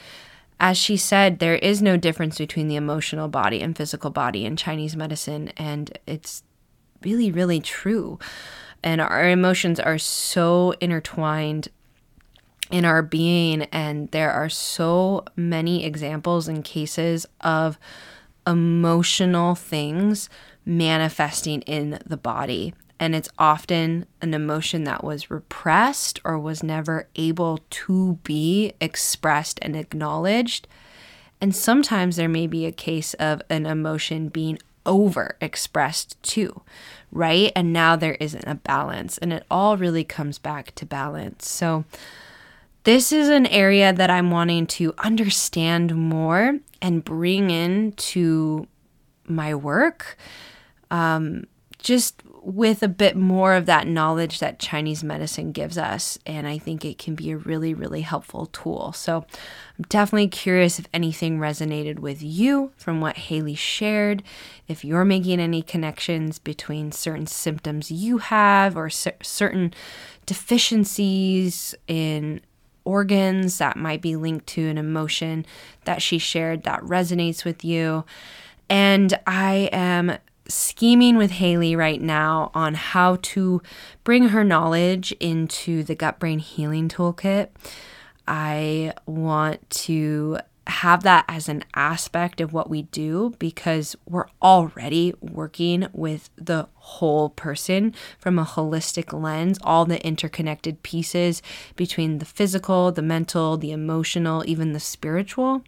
[0.60, 4.56] As she said, there is no difference between the emotional body and physical body in
[4.56, 6.44] Chinese medicine, and it's
[7.02, 8.18] really, really true.
[8.82, 11.68] And our emotions are so intertwined
[12.70, 17.78] in our being, and there are so many examples and cases of
[18.47, 20.28] emotional things
[20.64, 22.74] manifesting in the body.
[22.98, 29.59] And it's often an emotion that was repressed or was never able to be expressed
[29.60, 30.66] and acknowledged.
[31.40, 36.62] And sometimes there may be a case of an emotion being over expressed too,
[37.12, 37.52] right?
[37.55, 41.48] And now there isn't a balance, and it all really comes back to balance.
[41.51, 41.84] So,
[42.86, 48.68] this is an area that I'm wanting to understand more and bring into
[49.26, 50.16] my work.
[50.92, 51.46] Um,
[51.80, 56.16] just with a bit more of that knowledge that Chinese medicine gives us.
[56.24, 58.92] And I think it can be a really, really helpful tool.
[58.92, 59.26] So
[59.76, 64.22] I'm definitely curious if anything resonated with you from what Haley shared,
[64.68, 69.74] if you're making any connections between certain symptoms you have or certain
[70.24, 72.40] deficiencies in
[72.86, 75.44] organs that might be linked to an emotion
[75.84, 78.04] that she shared that resonates with you.
[78.70, 80.18] And I am
[80.48, 83.60] scheming with Haley right now on how to
[84.04, 87.48] bring her knowledge into the gut brain healing toolkit.
[88.28, 95.14] I want to have that as an aspect of what we do because we're already
[95.20, 101.40] working with the whole person from a holistic lens, all the interconnected pieces
[101.76, 105.62] between the physical, the mental, the emotional, even the spiritual.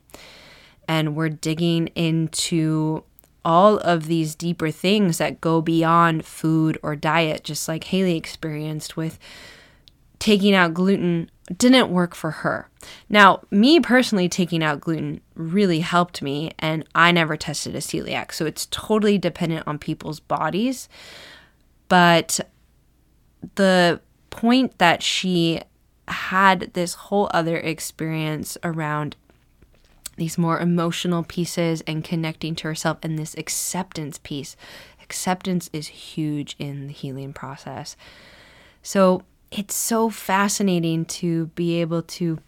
[0.89, 3.05] And we're digging into
[3.45, 8.97] all of these deeper things that go beyond food or diet, just like Haley experienced
[8.97, 9.19] with
[10.19, 12.69] taking out gluten didn't work for her.
[13.09, 18.33] Now, me personally taking out gluten really helped me, and I never tested a celiac,
[18.33, 20.89] so it's totally dependent on people's bodies.
[21.89, 22.41] But
[23.55, 24.01] the
[24.31, 25.61] point that she
[26.07, 29.17] had this whole other experience around
[30.17, 34.57] these more emotional pieces and connecting to herself and this acceptance piece.
[35.01, 37.97] Acceptance is huge in the healing process.
[38.83, 42.39] So it's so fascinating to be able to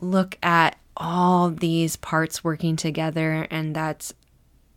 [0.00, 4.12] look at all these parts working together and that's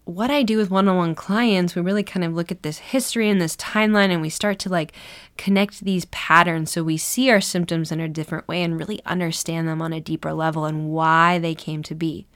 [0.05, 2.77] what I do with one on one clients, we really kind of look at this
[2.77, 4.93] history and this timeline and we start to like
[5.35, 9.67] connect these patterns so we see our symptoms in a different way and really understand
[9.67, 12.27] them on a deeper level and why they came to be.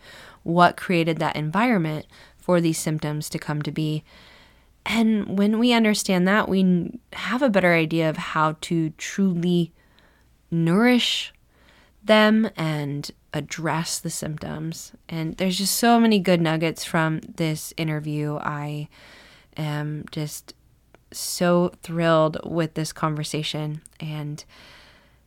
[0.41, 2.07] What created that environment
[2.37, 4.03] for these symptoms to come to be.
[4.85, 9.71] And when we understand that, we have a better idea of how to truly
[10.49, 11.33] nourish
[12.03, 14.93] them and address the symptoms.
[15.07, 18.37] And there's just so many good nuggets from this interview.
[18.37, 18.87] I
[19.57, 20.53] am just
[21.11, 23.81] so thrilled with this conversation.
[23.99, 24.43] And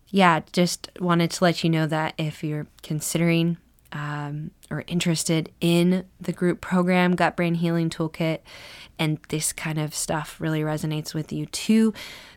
[0.08, 3.58] yeah, just wanted to let you know that if you're considering
[3.92, 8.40] um, or interested in the group program, Gut Brain Healing Toolkit,
[8.98, 11.92] and this kind of stuff really resonates with you too,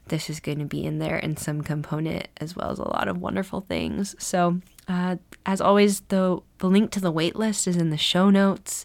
[0.07, 3.07] this is going to be in there in some component as well as a lot
[3.07, 4.15] of wonderful things.
[4.19, 5.15] So, uh,
[5.45, 8.83] as always, the, the link to the waitlist is in the show notes,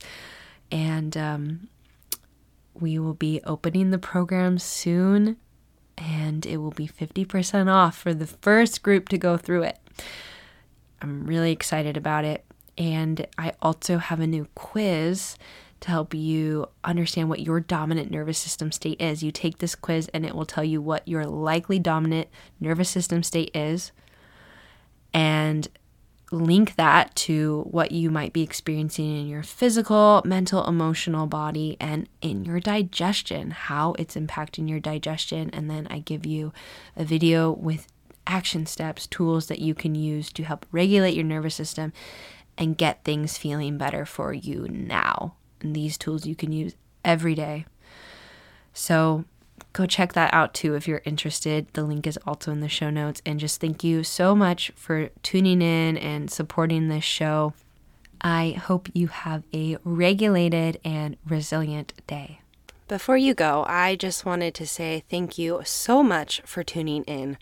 [0.70, 1.68] and um,
[2.72, 5.36] we will be opening the program soon,
[5.98, 9.78] and it will be 50% off for the first group to go through it.
[11.02, 12.44] I'm really excited about it.
[12.78, 15.36] And I also have a new quiz
[15.80, 19.22] to help you understand what your dominant nervous system state is.
[19.22, 22.28] You take this quiz and it will tell you what your likely dominant
[22.60, 23.92] nervous system state is
[25.12, 25.68] and
[26.32, 32.08] link that to what you might be experiencing in your physical, mental, emotional body and
[32.20, 35.50] in your digestion, how it's impacting your digestion.
[35.52, 36.52] And then I give you
[36.94, 37.88] a video with
[38.26, 41.92] action steps, tools that you can use to help regulate your nervous system
[42.60, 45.34] and get things feeling better for you now.
[45.60, 47.64] And these tools you can use every day.
[48.72, 49.24] So
[49.72, 51.66] go check that out too if you're interested.
[51.72, 53.22] The link is also in the show notes.
[53.24, 57.54] And just thank you so much for tuning in and supporting this show.
[58.20, 62.40] I hope you have a regulated and resilient day.
[62.88, 67.38] Before you go, I just wanted to say thank you so much for tuning in.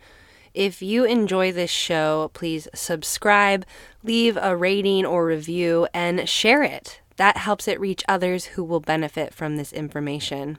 [0.54, 3.64] If you enjoy this show, please subscribe,
[4.02, 7.00] leave a rating or review, and share it.
[7.16, 10.58] That helps it reach others who will benefit from this information.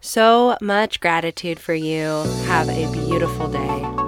[0.00, 2.22] So much gratitude for you.
[2.46, 3.99] Have a beautiful day.